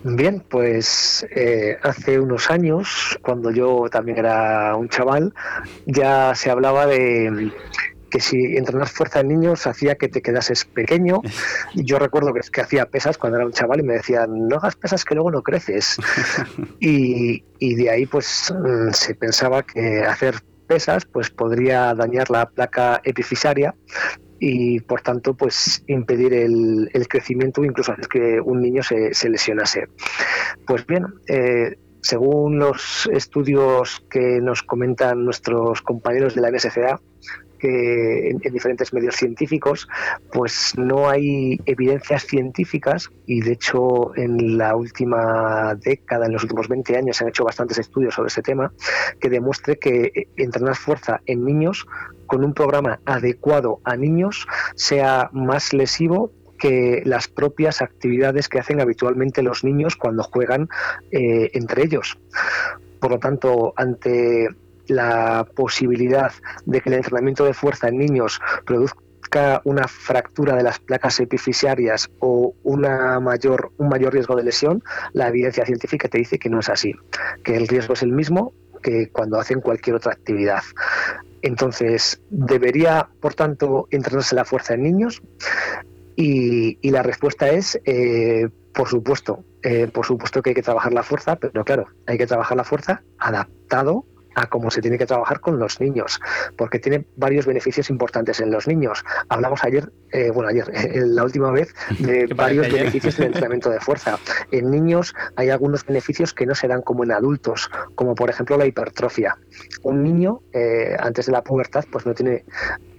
Bien, 0.04 0.44
pues 0.48 1.26
eh, 1.34 1.78
hace 1.82 2.20
unos 2.20 2.50
años, 2.50 3.18
cuando 3.22 3.50
yo 3.50 3.86
también 3.90 4.18
era 4.18 4.76
un 4.76 4.88
chaval, 4.88 5.32
ya 5.86 6.34
se 6.34 6.50
hablaba 6.50 6.86
de 6.86 7.50
que 8.10 8.20
si 8.20 8.56
entrenar 8.56 8.88
fuerza 8.88 9.20
en 9.20 9.28
niños 9.28 9.66
hacía 9.66 9.96
que 9.96 10.08
te 10.08 10.22
quedases 10.22 10.64
pequeño. 10.64 11.20
Yo 11.74 11.98
recuerdo 11.98 12.32
que, 12.32 12.40
que 12.50 12.60
hacía 12.60 12.86
pesas 12.86 13.18
cuando 13.18 13.36
era 13.36 13.46
un 13.46 13.52
chaval 13.52 13.80
y 13.80 13.82
me 13.82 13.94
decían, 13.94 14.48
no 14.48 14.56
hagas 14.56 14.76
pesas 14.76 15.04
que 15.04 15.14
luego 15.14 15.30
no 15.30 15.42
creces. 15.42 15.98
y, 16.80 17.44
y 17.58 17.74
de 17.74 17.90
ahí 17.90 18.06
pues 18.06 18.52
mm, 18.52 18.92
se 18.92 19.14
pensaba 19.14 19.62
que 19.62 20.02
hacer 20.02 20.36
pesas, 20.68 21.04
pues 21.06 21.30
podría 21.30 21.94
dañar 21.94 22.30
la 22.30 22.46
placa 22.46 23.00
epifisaria 23.02 23.74
y 24.38 24.80
por 24.80 25.00
tanto 25.00 25.34
pues 25.34 25.82
impedir 25.88 26.32
el, 26.32 26.88
crecimiento 27.08 27.64
incluso 27.64 27.92
hacer 27.92 28.06
que 28.06 28.40
un 28.40 28.60
niño 28.60 28.82
se, 28.82 29.28
lesionase. 29.28 29.88
Pues 30.66 30.86
bien, 30.86 31.06
eh, 31.26 31.76
según 32.02 32.58
los 32.58 33.08
estudios 33.12 34.04
que 34.08 34.40
nos 34.40 34.62
comentan 34.62 35.24
nuestros 35.24 35.82
compañeros 35.82 36.34
de 36.34 36.42
la 36.42 36.50
NSCA, 36.50 37.00
que 37.58 38.30
en, 38.30 38.38
diferentes 38.38 38.92
medios 38.92 39.16
científicos, 39.16 39.88
pues 40.32 40.74
no 40.76 41.08
hay 41.08 41.60
evidencias 41.66 42.24
científicas 42.24 43.10
y 43.26 43.40
de 43.40 43.52
hecho 43.52 44.16
en 44.16 44.58
la 44.58 44.76
última 44.76 45.74
década, 45.74 46.26
en 46.26 46.32
los 46.32 46.42
últimos 46.42 46.68
20 46.68 46.96
años, 46.96 47.16
se 47.16 47.24
han 47.24 47.30
hecho 47.30 47.44
bastantes 47.44 47.78
estudios 47.78 48.14
sobre 48.14 48.28
ese 48.28 48.42
tema 48.42 48.72
que 49.20 49.28
demuestre 49.28 49.78
que 49.78 50.28
entrenar 50.36 50.76
fuerza 50.76 51.20
en 51.26 51.44
niños 51.44 51.86
con 52.26 52.44
un 52.44 52.54
programa 52.54 53.00
adecuado 53.04 53.80
a 53.84 53.96
niños 53.96 54.46
sea 54.76 55.30
más 55.32 55.72
lesivo 55.72 56.30
que 56.58 57.02
las 57.04 57.28
propias 57.28 57.80
actividades 57.80 58.48
que 58.48 58.58
hacen 58.58 58.80
habitualmente 58.80 59.42
los 59.42 59.64
niños 59.64 59.96
cuando 59.96 60.22
juegan 60.24 60.68
eh, 61.10 61.50
entre 61.54 61.84
ellos. 61.84 62.18
Por 63.00 63.12
lo 63.12 63.18
tanto, 63.18 63.72
ante 63.76 64.48
la 64.88 65.46
posibilidad 65.54 66.32
de 66.66 66.80
que 66.80 66.88
el 66.88 66.96
entrenamiento 66.96 67.44
de 67.44 67.54
fuerza 67.54 67.88
en 67.88 67.98
niños 67.98 68.40
produzca 68.64 69.08
una 69.64 69.86
fractura 69.86 70.56
de 70.56 70.62
las 70.62 70.78
placas 70.78 71.20
epifisiarias 71.20 72.10
o 72.18 72.54
una 72.62 73.20
mayor, 73.20 73.72
un 73.76 73.88
mayor 73.88 74.14
riesgo 74.14 74.34
de 74.36 74.44
lesión, 74.44 74.82
la 75.12 75.28
evidencia 75.28 75.64
científica 75.66 76.08
te 76.08 76.18
dice 76.18 76.38
que 76.38 76.48
no 76.48 76.60
es 76.60 76.68
así, 76.68 76.94
que 77.44 77.56
el 77.56 77.68
riesgo 77.68 77.92
es 77.94 78.02
el 78.02 78.12
mismo 78.12 78.52
que 78.82 79.08
cuando 79.10 79.38
hacen 79.38 79.60
cualquier 79.60 79.96
otra 79.96 80.12
actividad. 80.12 80.62
Entonces, 81.42 82.20
¿debería, 82.30 83.08
por 83.20 83.34
tanto, 83.34 83.86
entrenarse 83.90 84.34
la 84.34 84.44
fuerza 84.44 84.74
en 84.74 84.82
niños? 84.82 85.22
Y, 86.16 86.90
la 86.90 87.02
respuesta 87.02 87.48
es, 87.48 87.80
eh, 87.84 88.48
por 88.74 88.88
supuesto, 88.88 89.44
eh, 89.62 89.88
por 89.92 90.04
supuesto 90.04 90.42
que 90.42 90.50
hay 90.50 90.54
que 90.54 90.62
trabajar 90.62 90.92
la 90.92 91.04
fuerza, 91.04 91.36
pero 91.36 91.64
claro, 91.64 91.86
hay 92.06 92.18
que 92.18 92.26
trabajar 92.26 92.56
la 92.56 92.64
fuerza 92.64 93.02
adaptado 93.18 94.04
a 94.38 94.46
cómo 94.46 94.70
se 94.70 94.80
tiene 94.80 94.98
que 94.98 95.06
trabajar 95.06 95.40
con 95.40 95.58
los 95.58 95.80
niños, 95.80 96.20
porque 96.56 96.78
tiene 96.78 97.06
varios 97.16 97.44
beneficios 97.44 97.90
importantes 97.90 98.40
en 98.40 98.50
los 98.50 98.68
niños. 98.68 99.04
Hablamos 99.28 99.64
ayer, 99.64 99.90
eh, 100.12 100.30
bueno, 100.30 100.48
ayer, 100.50 100.70
la 101.06 101.24
última 101.24 101.50
vez, 101.50 101.74
de 101.98 102.26
varios 102.36 102.72
beneficios 102.72 103.16
del 103.16 103.26
entrenamiento 103.28 103.70
de 103.70 103.80
fuerza. 103.80 104.18
En 104.52 104.70
niños 104.70 105.14
hay 105.34 105.50
algunos 105.50 105.84
beneficios 105.84 106.32
que 106.32 106.46
no 106.46 106.54
se 106.54 106.68
dan 106.68 106.82
como 106.82 107.02
en 107.02 107.12
adultos, 107.12 107.68
como 107.96 108.14
por 108.14 108.30
ejemplo 108.30 108.56
la 108.56 108.66
hipertrofia. 108.66 109.36
Un 109.82 110.04
niño, 110.04 110.40
eh, 110.52 110.96
antes 110.98 111.26
de 111.26 111.32
la 111.32 111.42
pubertad, 111.42 111.84
pues 111.90 112.06
no 112.06 112.14
tiene 112.14 112.44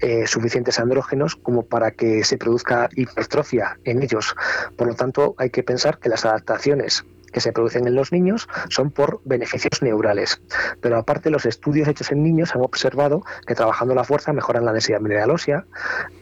eh, 0.02 0.28
suficientes 0.28 0.78
andrógenos 0.80 1.36
como 1.38 1.64
para 1.66 1.92
que 1.92 2.24
se 2.26 2.38
produzca 2.38 2.90
hipertrofia 2.96 3.80
en 3.86 4.04
ellos. 4.04 4.36
Por 4.76 4.88
lo 4.88 4.96
tanto, 4.96 5.36
hay 5.38 5.52
que 5.52 5.64
pensar 5.64 6.00
que 6.00 6.10
las 6.10 6.26
adaptaciones 6.26 7.06
que 7.32 7.42
se 7.42 7.52
producen 7.52 7.88
en 7.88 7.96
los 7.96 8.12
niños 8.12 8.48
son 8.70 8.92
por 8.92 9.22
beneficios 9.26 9.82
neurales. 9.82 10.42
Pero 10.82 10.98
aparte, 10.98 11.30
los 11.30 11.46
estudios 11.46 11.88
hechos 11.88 12.12
en 12.12 12.24
niños 12.24 12.56
han 12.56 12.62
observado 12.62 13.24
que 13.48 13.56
trabajando 13.56 13.96
la 13.96 14.04
fuerza 14.04 14.34
mejoran 14.34 14.66
la 14.66 14.74
densidad 14.74 15.00
mineral 15.00 15.32
ósea, 15.32 15.66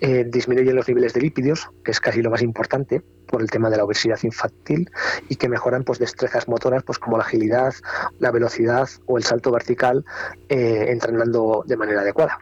eh, 0.01 0.25
disminuyen 0.27 0.75
los 0.75 0.87
niveles 0.87 1.13
de 1.13 1.21
lípidos, 1.21 1.69
que 1.83 1.91
es 1.91 1.99
casi 1.99 2.21
lo 2.21 2.29
más 2.29 2.41
importante 2.41 3.01
por 3.27 3.41
el 3.41 3.49
tema 3.49 3.69
de 3.69 3.77
la 3.77 3.83
obesidad 3.83 4.19
infantil, 4.23 4.89
y 5.29 5.35
que 5.35 5.49
mejoran 5.49 5.83
pues, 5.83 5.99
destrezas 5.99 6.47
motoras 6.47 6.83
pues, 6.83 6.97
como 6.97 7.17
la 7.17 7.23
agilidad, 7.23 7.73
la 8.19 8.31
velocidad 8.31 8.89
o 9.05 9.17
el 9.17 9.23
salto 9.23 9.51
vertical 9.51 10.05
eh, 10.49 10.85
entrenando 10.89 11.63
de 11.67 11.77
manera 11.77 12.01
adecuada. 12.01 12.39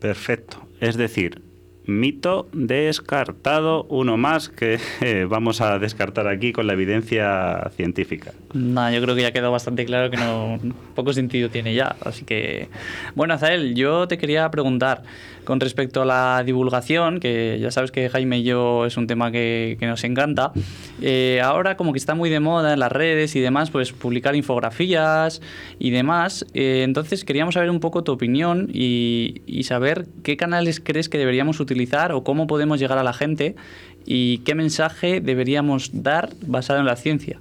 Perfecto. 0.00 0.66
Es 0.80 0.96
decir, 0.96 1.45
Mito 1.86 2.48
descartado, 2.52 3.84
uno 3.84 4.16
más 4.16 4.48
que 4.48 4.78
eh, 5.00 5.26
vamos 5.28 5.60
a 5.60 5.78
descartar 5.78 6.26
aquí 6.26 6.52
con 6.52 6.66
la 6.66 6.72
evidencia 6.72 7.70
científica. 7.76 8.32
No, 8.54 8.90
yo 8.90 9.00
creo 9.00 9.14
que 9.14 9.22
ya 9.22 9.32
quedó 9.32 9.52
bastante 9.52 9.84
claro 9.84 10.10
que 10.10 10.16
no 10.16 10.58
poco 10.94 11.12
sentido 11.12 11.48
tiene 11.48 11.74
ya. 11.74 11.94
Así 12.00 12.24
que, 12.24 12.68
bueno, 13.14 13.34
Azael, 13.34 13.74
yo 13.74 14.08
te 14.08 14.18
quería 14.18 14.50
preguntar 14.50 15.04
con 15.44 15.60
respecto 15.60 16.02
a 16.02 16.04
la 16.04 16.42
divulgación, 16.44 17.20
que 17.20 17.58
ya 17.60 17.70
sabes 17.70 17.92
que 17.92 18.08
Jaime 18.08 18.40
y 18.40 18.42
yo 18.42 18.84
es 18.84 18.96
un 18.96 19.06
tema 19.06 19.30
que, 19.30 19.78
nos 19.80 20.02
encanta. 20.02 20.52
Eh, 21.00 21.40
ahora 21.42 21.76
como 21.76 21.92
que 21.92 21.98
está 21.98 22.16
muy 22.16 22.28
de 22.30 22.40
moda 22.40 22.72
en 22.72 22.80
las 22.80 22.90
redes 22.90 23.36
y 23.36 23.40
demás, 23.40 23.70
pues 23.70 23.92
publicar 23.92 24.34
infografías 24.34 25.40
y 25.78 25.90
demás. 25.90 26.44
Eh, 26.52 26.82
entonces 26.82 27.24
queríamos 27.24 27.54
saber 27.54 27.70
un 27.70 27.78
poco 27.78 28.02
tu 28.02 28.10
opinión 28.10 28.68
y, 28.72 29.42
y 29.46 29.62
saber 29.62 30.06
qué 30.24 30.36
canales 30.36 30.80
crees 30.80 31.08
que 31.08 31.18
deberíamos 31.18 31.60
utilizar 31.60 31.75
o 32.12 32.24
cómo 32.24 32.46
podemos 32.46 32.78
llegar 32.78 32.98
a 32.98 33.02
la 33.02 33.12
gente 33.12 33.56
y 34.04 34.38
qué 34.38 34.54
mensaje 34.54 35.20
deberíamos 35.20 35.90
dar 36.02 36.30
basado 36.46 36.80
en 36.80 36.86
la 36.86 36.96
ciencia? 36.96 37.40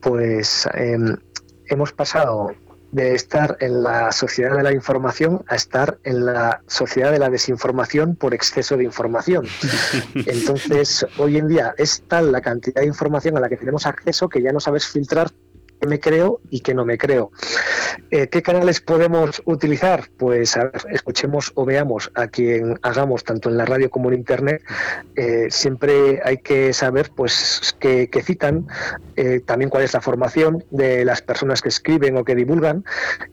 Pues 0.00 0.68
em, 0.74 1.16
hemos 1.68 1.92
pasado 1.92 2.54
de 2.92 3.14
estar 3.14 3.56
en 3.60 3.82
la 3.82 4.10
sociedad 4.10 4.56
de 4.56 4.62
la 4.62 4.72
información 4.72 5.44
a 5.46 5.54
estar 5.54 5.98
en 6.02 6.26
la 6.26 6.60
sociedad 6.66 7.12
de 7.12 7.20
la 7.20 7.30
desinformación 7.30 8.16
por 8.16 8.34
exceso 8.34 8.76
de 8.76 8.84
información. 8.84 9.46
Entonces, 10.14 11.06
hoy 11.18 11.36
en 11.36 11.48
día 11.48 11.74
es 11.78 12.02
tal 12.08 12.32
la 12.32 12.40
cantidad 12.40 12.80
de 12.80 12.88
información 12.88 13.36
a 13.36 13.40
la 13.40 13.48
que 13.48 13.56
tenemos 13.56 13.86
acceso 13.86 14.28
que 14.28 14.42
ya 14.42 14.52
no 14.52 14.60
sabes 14.60 14.86
filtrar 14.88 15.30
me 15.86 16.00
creo 16.00 16.40
y 16.50 16.60
qué 16.60 16.74
no 16.74 16.84
me 16.84 16.98
creo. 16.98 17.30
Eh, 18.10 18.28
¿Qué 18.28 18.42
canales 18.42 18.80
podemos 18.80 19.42
utilizar? 19.44 20.08
Pues 20.16 20.58
escuchemos 20.90 21.52
o 21.54 21.64
veamos 21.64 22.10
a 22.14 22.28
quien 22.28 22.78
hagamos, 22.82 23.24
tanto 23.24 23.48
en 23.48 23.56
la 23.56 23.64
radio 23.64 23.90
como 23.90 24.10
en 24.10 24.18
Internet. 24.18 24.62
Eh, 25.16 25.46
siempre 25.50 26.20
hay 26.24 26.38
que 26.38 26.72
saber 26.72 27.10
pues 27.14 27.76
qué, 27.78 28.08
citan, 28.22 28.66
eh, 29.16 29.40
también 29.44 29.70
cuál 29.70 29.84
es 29.84 29.94
la 29.94 30.00
formación 30.00 30.64
de 30.70 31.04
las 31.04 31.22
personas 31.22 31.62
que 31.62 31.68
escriben 31.68 32.16
o 32.16 32.24
que 32.24 32.34
divulgan 32.34 32.84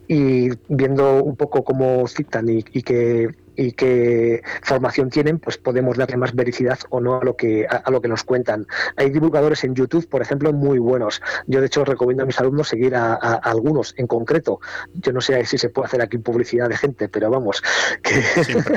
y 0.08 0.50
viendo 0.68 1.24
un 1.24 1.36
poco 1.36 1.64
cómo 1.64 2.08
citan 2.08 2.50
y, 2.50 2.64
y 2.72 2.82
que 2.84 3.30
y 3.58 3.72
qué 3.72 4.44
formación 4.62 5.10
tienen, 5.10 5.40
pues 5.40 5.58
podemos 5.58 5.98
darle 5.98 6.16
más 6.16 6.34
vericidad 6.34 6.80
o 6.90 7.02
no 7.02 7.20
a 7.20 7.26
lo 7.26 7.36
que 7.36 7.66
a, 7.68 7.90
lo 7.92 8.00
que 8.02 8.08
nos 8.08 8.24
cuentan. 8.24 8.68
Hay 8.96 9.10
divulgadores 9.10 9.64
en 9.64 9.76
YouTube, 9.76 10.08
por 10.08 10.22
ejemplo, 10.22 10.54
muy 10.54 10.80
buenos. 10.80 11.22
Yo 11.48 11.60
de 11.60 11.66
hecho 11.66 11.84
recomiendo 11.84 12.24
a 12.24 12.26
mis 12.26 12.40
alumnos 12.40 12.70
seguir 12.70 12.96
a, 12.96 13.16
algunos 13.16 13.96
en 13.98 14.08
concreto. 14.08 14.60
Yo 14.94 15.12
no 15.12 15.22
sé 15.22 15.44
si 15.46 15.58
se 15.58 15.70
puede 15.70 15.88
hacer 15.88 16.02
aquí 16.02 16.20
publicidad 16.20 16.70
de 16.70 16.78
gente, 16.78 17.10
pero 17.10 17.30
vamos. 17.32 17.62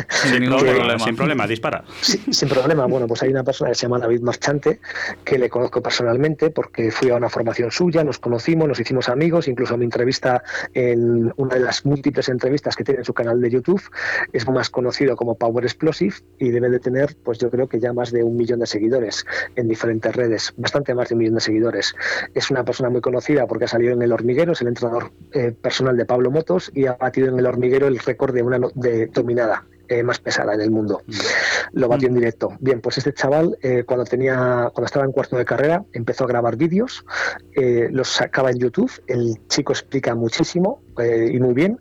sin, 0.09 0.47
problema, 1.17 1.47
dispara. 1.47 1.85
sin 2.01 2.49
problema. 2.49 2.87
Bueno, 2.87 3.07
pues 3.07 3.23
hay 3.23 3.29
una 3.29 3.45
persona 3.45 3.71
que 3.71 3.75
se 3.75 3.83
llama 3.83 3.99
David 3.99 4.23
Marchante, 4.23 4.81
que 5.25 5.39
le 5.39 5.51
conozco 5.51 5.83
personalmente 5.83 6.51
porque 6.51 6.91
fui 6.91 7.11
a 7.11 7.17
una 7.17 7.29
formación 7.29 7.71
suya, 7.71 8.03
nos 8.03 8.19
conocimos, 8.19 8.67
nos 8.67 8.81
hicimos 8.81 9.11
amigos, 9.11 9.47
incluso 9.47 9.77
mi 9.77 9.85
entrevista 9.85 10.43
en 10.73 11.33
una 11.37 11.55
de 11.57 11.61
las 11.61 11.85
múltiples 11.85 12.29
entrevistas 12.31 12.77
que 12.77 12.85
tiene 12.85 13.01
en 13.01 13.05
su 13.05 13.13
canal 13.13 13.41
de 13.41 13.51
YouTube 13.51 13.83
es 14.33 14.49
más 14.49 14.70
conocido 14.71 15.17
como 15.17 15.37
Power 15.37 15.65
Explosive 15.65 16.15
y 16.39 16.51
debe 16.51 16.71
de 16.71 16.79
tener, 16.79 17.17
pues 17.23 17.39
yo 17.39 17.51
creo 17.51 17.69
que 17.69 17.81
ya 17.81 17.93
más 17.93 18.11
de 18.11 18.23
un 18.23 18.37
millón 18.37 18.61
de 18.61 18.67
seguidores 18.67 19.25
en 19.57 19.69
diferentes 19.69 20.15
redes, 20.15 20.53
bastante 20.57 20.95
más 20.95 21.09
de 21.09 21.15
un 21.15 21.21
millón 21.21 21.35
de 21.35 21.41
seguidores. 21.41 21.95
Es 22.35 22.51
una 22.51 22.65
persona 22.65 22.91
muy 22.91 23.01
conocida 23.01 23.47
porque 23.47 23.65
ha 23.65 23.69
salido 23.69 23.93
en 23.93 24.03
El 24.03 24.13
Hormiguero, 24.13 24.53
es 24.53 24.61
el 24.61 24.69
entrenador 24.69 25.13
eh, 25.33 25.53
personal 25.53 25.97
de 25.97 26.05
Pablo 26.07 26.31
Motos 26.31 26.71
y 26.75 26.87
ha 26.87 26.95
batido 26.95 27.29
en 27.29 27.39
El 27.39 27.47
Hormiguero 27.47 27.87
el 27.87 27.99
récord 27.99 28.35
de 28.35 28.43
una 28.43 28.59
de 28.75 29.07
dominada 29.07 29.67
eh, 29.89 30.03
más 30.03 30.21
pesada 30.21 30.55
en 30.55 30.61
el 30.61 30.71
mundo. 30.71 31.03
Mm. 31.07 31.13
Lo 31.73 31.89
batió 31.89 32.09
en 32.09 32.15
mm. 32.15 32.19
directo. 32.19 32.53
Bien, 32.61 32.81
pues 32.81 32.99
este 32.99 33.13
chaval, 33.13 33.59
eh, 33.63 33.85
cuando 33.85 34.05
tenía, 34.05 34.71
cuando 34.73 34.87
estaba 34.87 35.05
en 35.05 35.13
cuarto 35.13 35.37
de 35.37 35.45
carrera, 35.45 35.85
empezó 35.93 36.25
a 36.25 36.29
grabar 36.29 36.57
vídeos, 36.57 37.05
los 37.55 38.09
sacaba 38.09 38.51
en 38.51 38.59
YouTube. 38.59 38.91
El 39.07 39.47
chico 39.49 39.73
explica 39.73 40.15
muchísimo 40.15 40.81
y 41.07 41.39
muy 41.41 41.55
bien 41.55 41.79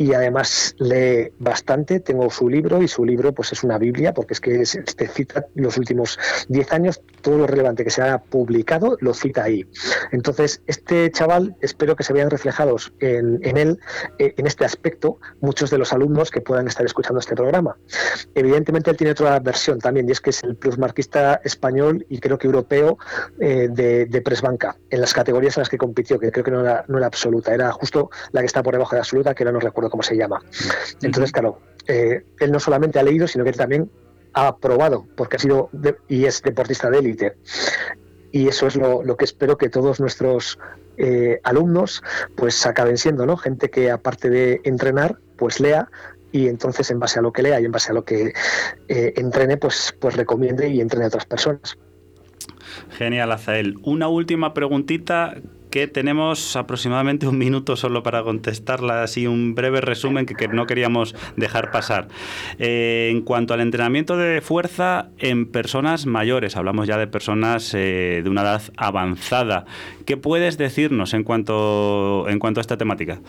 y 0.00 0.14
además 0.14 0.74
lee 0.78 1.30
bastante. 1.38 2.00
Tengo 2.00 2.30
su 2.30 2.48
libro 2.48 2.82
y 2.82 2.88
su 2.88 3.04
libro 3.04 3.34
pues 3.34 3.52
es 3.52 3.62
una 3.62 3.76
Biblia 3.76 4.14
porque 4.14 4.32
es 4.32 4.40
que 4.40 4.62
te 4.96 5.06
cita 5.08 5.44
los 5.54 5.76
últimos 5.76 6.18
10 6.48 6.72
años, 6.72 7.02
todo 7.20 7.36
lo 7.36 7.46
relevante 7.46 7.84
que 7.84 7.90
se 7.90 8.00
ha 8.00 8.16
publicado 8.16 8.96
lo 9.00 9.12
cita 9.12 9.44
ahí. 9.44 9.66
Entonces, 10.10 10.62
este 10.66 11.10
chaval 11.10 11.54
espero 11.60 11.96
que 11.96 12.02
se 12.02 12.14
vean 12.14 12.30
reflejados 12.30 12.94
en, 13.00 13.58
él, 13.58 13.78
eh, 14.18 14.32
en 14.38 14.46
este 14.46 14.64
aspecto, 14.64 15.18
muchos 15.42 15.68
de 15.68 15.76
los 15.76 15.92
alumnos 15.92 16.30
que 16.30 16.40
puedan 16.40 16.66
estar 16.66 16.86
escuchando 16.86 17.20
este 17.20 17.36
programa. 17.36 17.76
Evidentemente 18.34 18.90
él 18.90 18.96
tiene 18.96 19.10
otra 19.10 19.38
versión 19.38 19.80
también 19.80 20.08
y 20.08 20.12
es 20.12 20.22
que 20.22 20.30
es 20.30 20.42
el 20.44 20.56
plusmarquista 20.56 21.42
español 21.44 22.06
y 22.08 22.20
creo 22.20 22.38
que 22.38 22.46
europeo 22.46 22.96
eh, 23.38 23.68
de, 23.70 24.06
de 24.06 24.22
Presbanca, 24.22 24.78
en 24.88 25.02
las 25.02 25.12
categorías 25.12 25.58
en 25.58 25.60
las 25.60 25.68
que 25.68 25.76
compitió, 25.76 26.18
que 26.18 26.32
creo 26.32 26.44
que 26.44 26.50
no 26.52 26.62
era, 26.62 26.86
no 26.88 26.96
era 26.96 27.06
absoluta, 27.06 27.52
era 27.52 27.70
justo 27.70 28.08
la 28.32 28.40
que 28.40 28.46
está 28.50 28.62
por 28.62 28.74
debajo 28.74 28.94
de 28.94 29.00
absoluta, 29.00 29.34
que 29.34 29.44
ahora 29.44 29.52
no 29.52 29.60
recuerdo 29.60 29.90
cómo 29.90 30.02
se 30.02 30.16
llama. 30.16 30.42
Entonces, 31.02 31.32
claro, 31.32 31.60
eh, 31.86 32.24
él 32.38 32.52
no 32.52 32.60
solamente 32.60 32.98
ha 32.98 33.02
leído, 33.02 33.26
sino 33.26 33.44
que 33.44 33.50
él 33.50 33.56
también 33.56 33.90
ha 34.32 34.56
probado, 34.56 35.06
porque 35.16 35.36
ha 35.36 35.38
sido 35.38 35.70
y 36.08 36.24
es 36.26 36.42
deportista 36.42 36.90
de 36.90 36.98
élite. 36.98 37.36
Y 38.32 38.48
eso 38.48 38.66
es 38.66 38.76
lo, 38.76 39.16
que 39.16 39.24
espero 39.24 39.56
que 39.56 39.68
todos 39.68 39.98
nuestros 39.98 40.58
eh, 40.98 41.40
alumnos 41.42 42.02
pues 42.36 42.64
acaben 42.66 42.96
siendo, 42.96 43.26
¿no? 43.26 43.36
Gente 43.36 43.70
que 43.70 43.90
aparte 43.90 44.30
de 44.30 44.60
entrenar, 44.64 45.18
pues 45.36 45.58
lea 45.58 45.88
y 46.32 46.46
entonces 46.46 46.90
en 46.90 47.00
base 47.00 47.18
a 47.18 47.22
lo 47.22 47.32
que 47.32 47.42
lea 47.42 47.60
y 47.60 47.64
en 47.64 47.72
base 47.72 47.90
a 47.90 47.94
lo 47.94 48.04
que 48.04 48.32
eh, 48.88 49.12
entrene, 49.16 49.56
pues, 49.56 49.94
pues 49.98 50.16
recomiende 50.16 50.68
y 50.68 50.80
entrene 50.80 51.06
a 51.06 51.08
otras 51.08 51.26
personas. 51.26 51.76
Genial, 52.90 53.32
Azael. 53.32 53.76
Una 53.82 54.08
última 54.08 54.54
preguntita 54.54 55.34
que 55.70 55.86
tenemos 55.86 56.56
aproximadamente 56.56 57.26
un 57.26 57.38
minuto 57.38 57.76
solo 57.76 58.02
para 58.02 58.22
contestarla, 58.22 59.02
así 59.02 59.26
un 59.26 59.54
breve 59.54 59.80
resumen 59.80 60.26
que, 60.26 60.48
no 60.48 60.66
queríamos 60.66 61.14
dejar 61.36 61.70
pasar. 61.70 62.08
Eh, 62.58 63.08
en 63.10 63.22
cuanto 63.22 63.54
al 63.54 63.60
entrenamiento 63.60 64.16
de 64.16 64.40
fuerza 64.40 65.10
en 65.18 65.46
personas 65.46 66.06
mayores, 66.06 66.56
hablamos 66.56 66.86
ya 66.88 66.98
de 66.98 67.06
personas 67.06 67.72
eh, 67.74 68.20
de 68.22 68.30
una 68.30 68.42
edad 68.42 68.62
avanzada, 68.76 69.64
¿qué 70.06 70.16
puedes 70.16 70.58
decirnos 70.58 71.14
en 71.14 71.24
cuanto, 71.24 72.26
en 72.28 72.38
cuanto 72.38 72.60
a 72.60 72.62
esta 72.62 72.76
temática? 72.76 73.20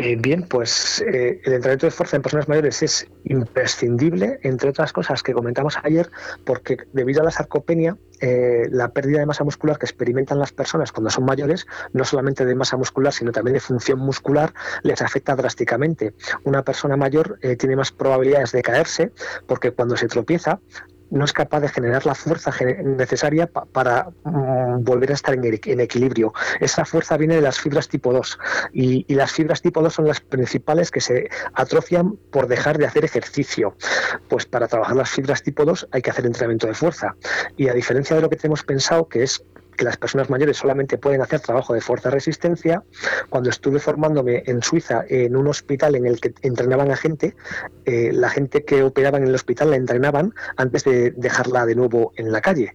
Eh, 0.00 0.14
bien, 0.14 0.44
pues 0.44 1.00
eh, 1.00 1.40
el 1.42 1.54
entrenamiento 1.54 1.86
de 1.86 1.90
fuerza 1.90 2.14
en 2.14 2.22
personas 2.22 2.48
mayores 2.48 2.84
es 2.84 3.08
imprescindible, 3.24 4.38
entre 4.44 4.70
otras 4.70 4.92
cosas 4.92 5.24
que 5.24 5.32
comentamos 5.32 5.76
ayer, 5.82 6.08
porque 6.44 6.76
debido 6.92 7.20
a 7.20 7.24
la 7.24 7.32
sarcopenia, 7.32 7.96
eh, 8.20 8.68
la 8.70 8.92
pérdida 8.92 9.18
de 9.18 9.26
masa 9.26 9.42
muscular 9.42 9.76
que 9.76 9.86
experimentan 9.86 10.38
las 10.38 10.52
personas 10.52 10.92
cuando 10.92 11.10
son 11.10 11.24
mayores, 11.24 11.66
no 11.94 12.04
solamente 12.04 12.46
de 12.46 12.54
masa 12.54 12.76
muscular, 12.76 13.12
sino 13.12 13.32
también 13.32 13.54
de 13.54 13.60
función 13.60 13.98
muscular, 13.98 14.54
les 14.84 15.02
afecta 15.02 15.34
drásticamente. 15.34 16.14
Una 16.44 16.62
persona 16.62 16.96
mayor 16.96 17.40
tiene 17.58 17.74
más 17.74 17.90
probabilidades 17.90 18.52
de 18.52 18.62
caerse 18.62 19.10
porque 19.48 19.72
cuando 19.72 19.96
se 19.96 20.06
tropieza, 20.06 20.60
no 21.10 21.24
es 21.24 21.32
capaz 21.32 21.60
de 21.60 21.68
generar 21.68 22.06
la 22.06 22.14
fuerza 22.14 22.52
necesaria 22.82 23.46
para 23.46 24.08
mm, 24.24 24.84
volver 24.84 25.10
a 25.10 25.14
estar 25.14 25.34
en, 25.34 25.80
equilibrio. 25.80 26.32
Esa 26.60 26.84
fuerza 26.84 27.16
viene 27.16 27.36
de 27.36 27.42
las 27.42 27.58
fibras 27.60 27.88
tipo 27.88 28.12
2 28.12 28.38
y, 28.72 29.04
y, 29.08 29.14
las 29.14 29.32
fibras 29.32 29.62
tipo 29.62 29.82
2 29.82 29.92
son 29.92 30.06
las 30.06 30.20
principales 30.20 30.90
que 30.90 31.00
se 31.00 31.28
atrofian 31.54 32.16
por 32.30 32.46
dejar 32.46 32.78
de 32.78 32.86
hacer 32.86 33.04
ejercicio. 33.04 33.74
Pues 34.28 34.46
para 34.46 34.68
trabajar 34.68 34.96
las 34.96 35.10
fibras 35.10 35.42
tipo 35.42 35.64
2 35.64 35.88
hay 35.92 36.02
que 36.02 36.10
hacer 36.10 36.26
entrenamiento 36.26 36.66
de 36.66 36.74
fuerza. 36.74 37.16
Y 37.56 37.68
a 37.68 37.72
diferencia 37.72 38.16
de 38.16 38.22
lo 38.22 38.30
que 38.30 38.36
tenemos 38.36 38.62
pensado, 38.62 39.08
que 39.08 39.22
es 39.22 39.42
que 39.78 39.84
las 39.84 39.96
personas 39.96 40.28
mayores 40.28 40.58
solamente 40.58 40.98
pueden 40.98 41.22
hacer 41.22 41.40
trabajo 41.40 41.72
de 41.72 41.80
fuerza-resistencia. 41.80 42.82
Cuando 43.30 43.48
estuve 43.48 43.78
formándome 43.78 44.42
en 44.46 44.62
Suiza 44.62 45.04
en 45.08 45.36
un 45.36 45.46
hospital 45.46 45.94
en 45.94 46.04
el 46.04 46.20
que 46.20 46.34
entrenaban 46.42 46.90
a 46.90 46.96
gente, 46.96 47.34
eh, 47.86 48.10
la 48.12 48.28
gente 48.28 48.64
que 48.64 48.82
operaba 48.82 49.16
en 49.16 49.24
el 49.24 49.34
hospital 49.34 49.70
la 49.70 49.76
entrenaban 49.76 50.34
antes 50.56 50.84
de 50.84 51.12
dejarla 51.12 51.64
de 51.64 51.76
nuevo 51.76 52.12
en 52.16 52.32
la 52.32 52.42
calle. 52.42 52.74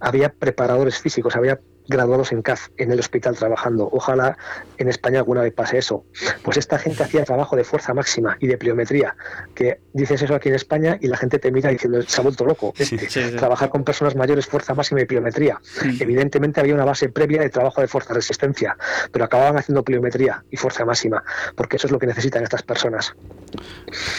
Había 0.00 0.30
preparadores 0.30 0.98
físicos, 0.98 1.36
había 1.36 1.60
graduados 1.88 2.32
en 2.32 2.42
CAF 2.42 2.68
en 2.76 2.92
el 2.92 3.00
hospital 3.00 3.36
trabajando. 3.36 3.88
Ojalá 3.92 4.36
en 4.78 4.88
España 4.88 5.18
alguna 5.18 5.42
vez 5.42 5.52
pase 5.52 5.78
eso. 5.78 6.04
Pues 6.42 6.56
esta 6.56 6.78
gente 6.78 7.02
hacía 7.02 7.24
trabajo 7.24 7.56
de 7.56 7.64
fuerza 7.64 7.94
máxima 7.94 8.36
y 8.40 8.46
de 8.46 8.56
pliometría, 8.58 9.16
que 9.54 9.80
dices 9.92 10.22
eso 10.22 10.34
aquí 10.34 10.48
en 10.48 10.54
España 10.54 10.98
y 11.00 11.08
la 11.08 11.16
gente 11.16 11.38
te 11.38 11.50
mira 11.50 11.70
diciendo, 11.70 12.02
se 12.02 12.20
ha 12.20 12.24
vuelto 12.24 12.44
loco. 12.44 12.72
Este, 12.78 13.32
trabajar 13.32 13.70
con 13.70 13.84
personas 13.84 14.16
mayores, 14.16 14.46
fuerza 14.46 14.74
máxima 14.74 15.02
y 15.02 15.04
pliometría. 15.04 15.60
Evidentemente 16.00 16.60
había 16.60 16.74
una 16.74 16.84
base 16.84 17.08
previa 17.08 17.40
de 17.42 17.50
trabajo 17.50 17.80
de 17.80 17.88
fuerza 17.88 18.14
resistencia, 18.14 18.76
pero 19.12 19.24
acababan 19.24 19.56
haciendo 19.58 19.82
pliometría 19.82 20.44
y 20.50 20.56
fuerza 20.56 20.84
máxima, 20.84 21.22
porque 21.56 21.76
eso 21.76 21.86
es 21.86 21.92
lo 21.92 21.98
que 21.98 22.06
necesitan 22.06 22.42
estas 22.42 22.62
personas. 22.62 23.14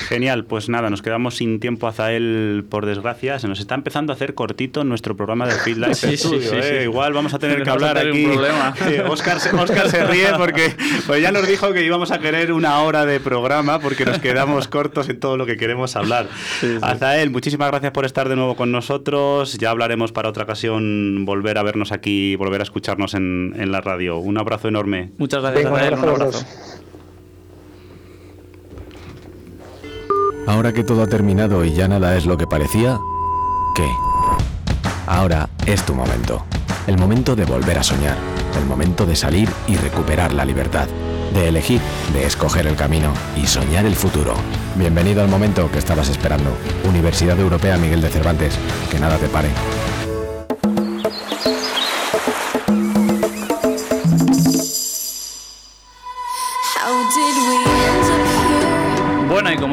Genial, 0.08 0.46
pues 0.46 0.70
nada, 0.70 0.90
nos 0.90 1.02
quedamos 1.02 1.36
sin 1.38 1.60
tiempo, 1.60 1.88
Azael, 1.88 2.66
por 2.70 2.86
desgracia. 2.86 3.40
Se 3.40 3.48
nos 3.48 3.60
está 3.60 3.76
empezando 3.76 4.14
a 4.14 4.16
hacer 4.16 4.34
cortito 4.34 4.84
nuestro 4.84 5.16
programa 5.16 5.48
de 5.48 5.54
Field 5.54 5.86
Life 5.86 6.18
Studio. 6.18 6.54
¿eh? 6.54 6.84
Igual 6.84 7.14
vamos 7.14 7.34
a 7.34 7.40
tener 7.40 7.55
que 7.64 7.70
hablar 7.70 7.98
aquí. 7.98 8.28
Oscar, 9.08 9.40
se, 9.90 10.06
ríe 10.06 10.28
porque 10.38 10.76
pues 11.06 11.22
ya 11.22 11.32
nos 11.32 11.48
dijo 11.48 11.74
que 11.74 11.84
íbamos 11.84 12.12
a 12.12 12.20
querer 12.20 12.52
una 12.52 12.80
hora 12.82 13.06
de 13.06 13.20
programa 13.20 13.80
porque 13.80 14.06
nos 14.06 14.20
quedamos 14.20 14.68
cortos 14.68 15.10
en 15.10 15.20
todo 15.20 15.38
lo 15.38 15.46
que 15.46 15.58
queremos 15.58 15.96
hablar. 15.96 16.28
Azael, 16.82 17.30
muchísimas 17.30 17.70
gracias 17.70 17.92
por 17.92 18.06
estar 18.06 18.30
de 18.30 18.36
nuevo 18.36 18.56
con 18.56 18.72
nosotros. 18.72 19.58
Ya 19.58 19.70
hablaremos 19.70 20.12
para 20.12 20.30
otra 20.30 20.44
ocasión 20.44 21.26
volver 21.26 21.58
a 21.58 21.64
vernos 21.64 21.92
aquí, 21.92 22.36
volver 22.36 22.62
a 22.62 22.64
escucharnos 22.64 23.14
en, 23.14 23.54
la 23.66 23.82
radio. 23.82 24.18
Un 24.20 24.38
abrazo 24.38 24.68
enorme. 24.68 25.12
Muchas 25.18 25.42
gracias, 25.42 25.66
Azael. 25.66 25.94
Un 25.94 26.10
abrazo. 26.10 26.46
Ahora 30.48 30.74
que 30.74 30.84
todo 30.84 31.02
ha 31.02 31.08
terminado 31.08 31.66
y 31.66 31.74
ya 31.74 31.88
nada 31.88 32.16
es 32.16 32.26
lo 32.26 32.38
que 32.38 32.46
parecía, 32.46 33.00
¿qué? 33.76 33.88
Ahora 35.08 35.50
es 35.66 35.84
tu 35.84 35.96
momento. 35.96 36.46
El 36.88 37.00
momento 37.00 37.36
de 37.36 37.46
volver 37.46 37.80
a 37.80 37.84
soñar, 37.84 38.16
el 38.60 38.66
momento 38.68 39.08
de 39.08 39.16
salir 39.16 39.50
y 39.68 39.76
recuperar 39.76 40.34
la 40.34 40.46
libertad, 40.46 40.88
de 41.34 41.48
elegir, 41.48 41.82
de 42.14 42.26
escoger 42.26 42.68
el 42.68 42.76
camino 42.76 43.12
y 43.36 43.48
soñar 43.48 43.88
el 43.88 43.96
futuro. 43.96 44.36
Bienvenido 44.76 45.24
al 45.24 45.28
momento 45.28 45.72
que 45.72 45.80
estabas 45.80 46.10
esperando. 46.10 46.56
Universidad 46.88 47.40
Europea 47.40 47.78
Miguel 47.78 48.02
de 48.02 48.10
Cervantes, 48.10 48.60
que 48.92 49.00
nada 49.00 49.18
te 49.18 49.28
pare. 49.30 49.50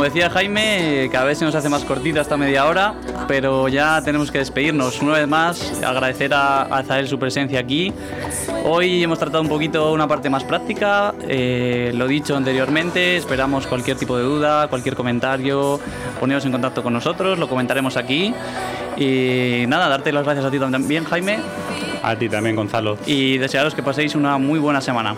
Como 0.02 0.10
decía 0.12 0.30
Jaime, 0.30 1.08
cada 1.12 1.26
vez 1.26 1.38
se 1.38 1.44
nos 1.44 1.54
hace 1.54 1.68
más 1.68 1.84
cortita 1.84 2.22
esta 2.22 2.36
media 2.36 2.66
hora, 2.66 2.92
pero 3.28 3.68
ya 3.68 4.02
tenemos 4.02 4.32
que 4.32 4.38
despedirnos. 4.38 5.00
Una 5.00 5.12
vez 5.12 5.28
más, 5.28 5.80
agradecer 5.80 6.34
a 6.34 6.62
Azael 6.62 7.06
su 7.06 7.20
presencia 7.20 7.60
aquí. 7.60 7.92
Hoy 8.64 9.04
hemos 9.04 9.20
tratado 9.20 9.42
un 9.42 9.48
poquito 9.48 9.92
una 9.92 10.08
parte 10.08 10.28
más 10.28 10.42
práctica, 10.42 11.14
eh, 11.28 11.92
lo 11.94 12.08
dicho 12.08 12.36
anteriormente, 12.36 13.16
esperamos 13.16 13.68
cualquier 13.68 13.96
tipo 13.96 14.16
de 14.16 14.24
duda, 14.24 14.66
cualquier 14.66 14.96
comentario, 14.96 15.78
poneros 16.18 16.44
en 16.46 16.50
contacto 16.50 16.82
con 16.82 16.92
nosotros, 16.92 17.38
lo 17.38 17.48
comentaremos 17.48 17.96
aquí. 17.96 18.34
Y 18.96 19.66
nada, 19.68 19.88
darte 19.88 20.10
las 20.10 20.24
gracias 20.24 20.44
a 20.44 20.50
ti 20.50 20.58
también, 20.58 21.04
Jaime. 21.04 21.38
A 22.02 22.16
ti 22.16 22.28
también, 22.28 22.56
Gonzalo. 22.56 22.98
Y 23.06 23.38
desearos 23.38 23.72
que 23.72 23.84
paséis 23.84 24.16
una 24.16 24.36
muy 24.36 24.58
buena 24.58 24.80
semana. 24.80 25.14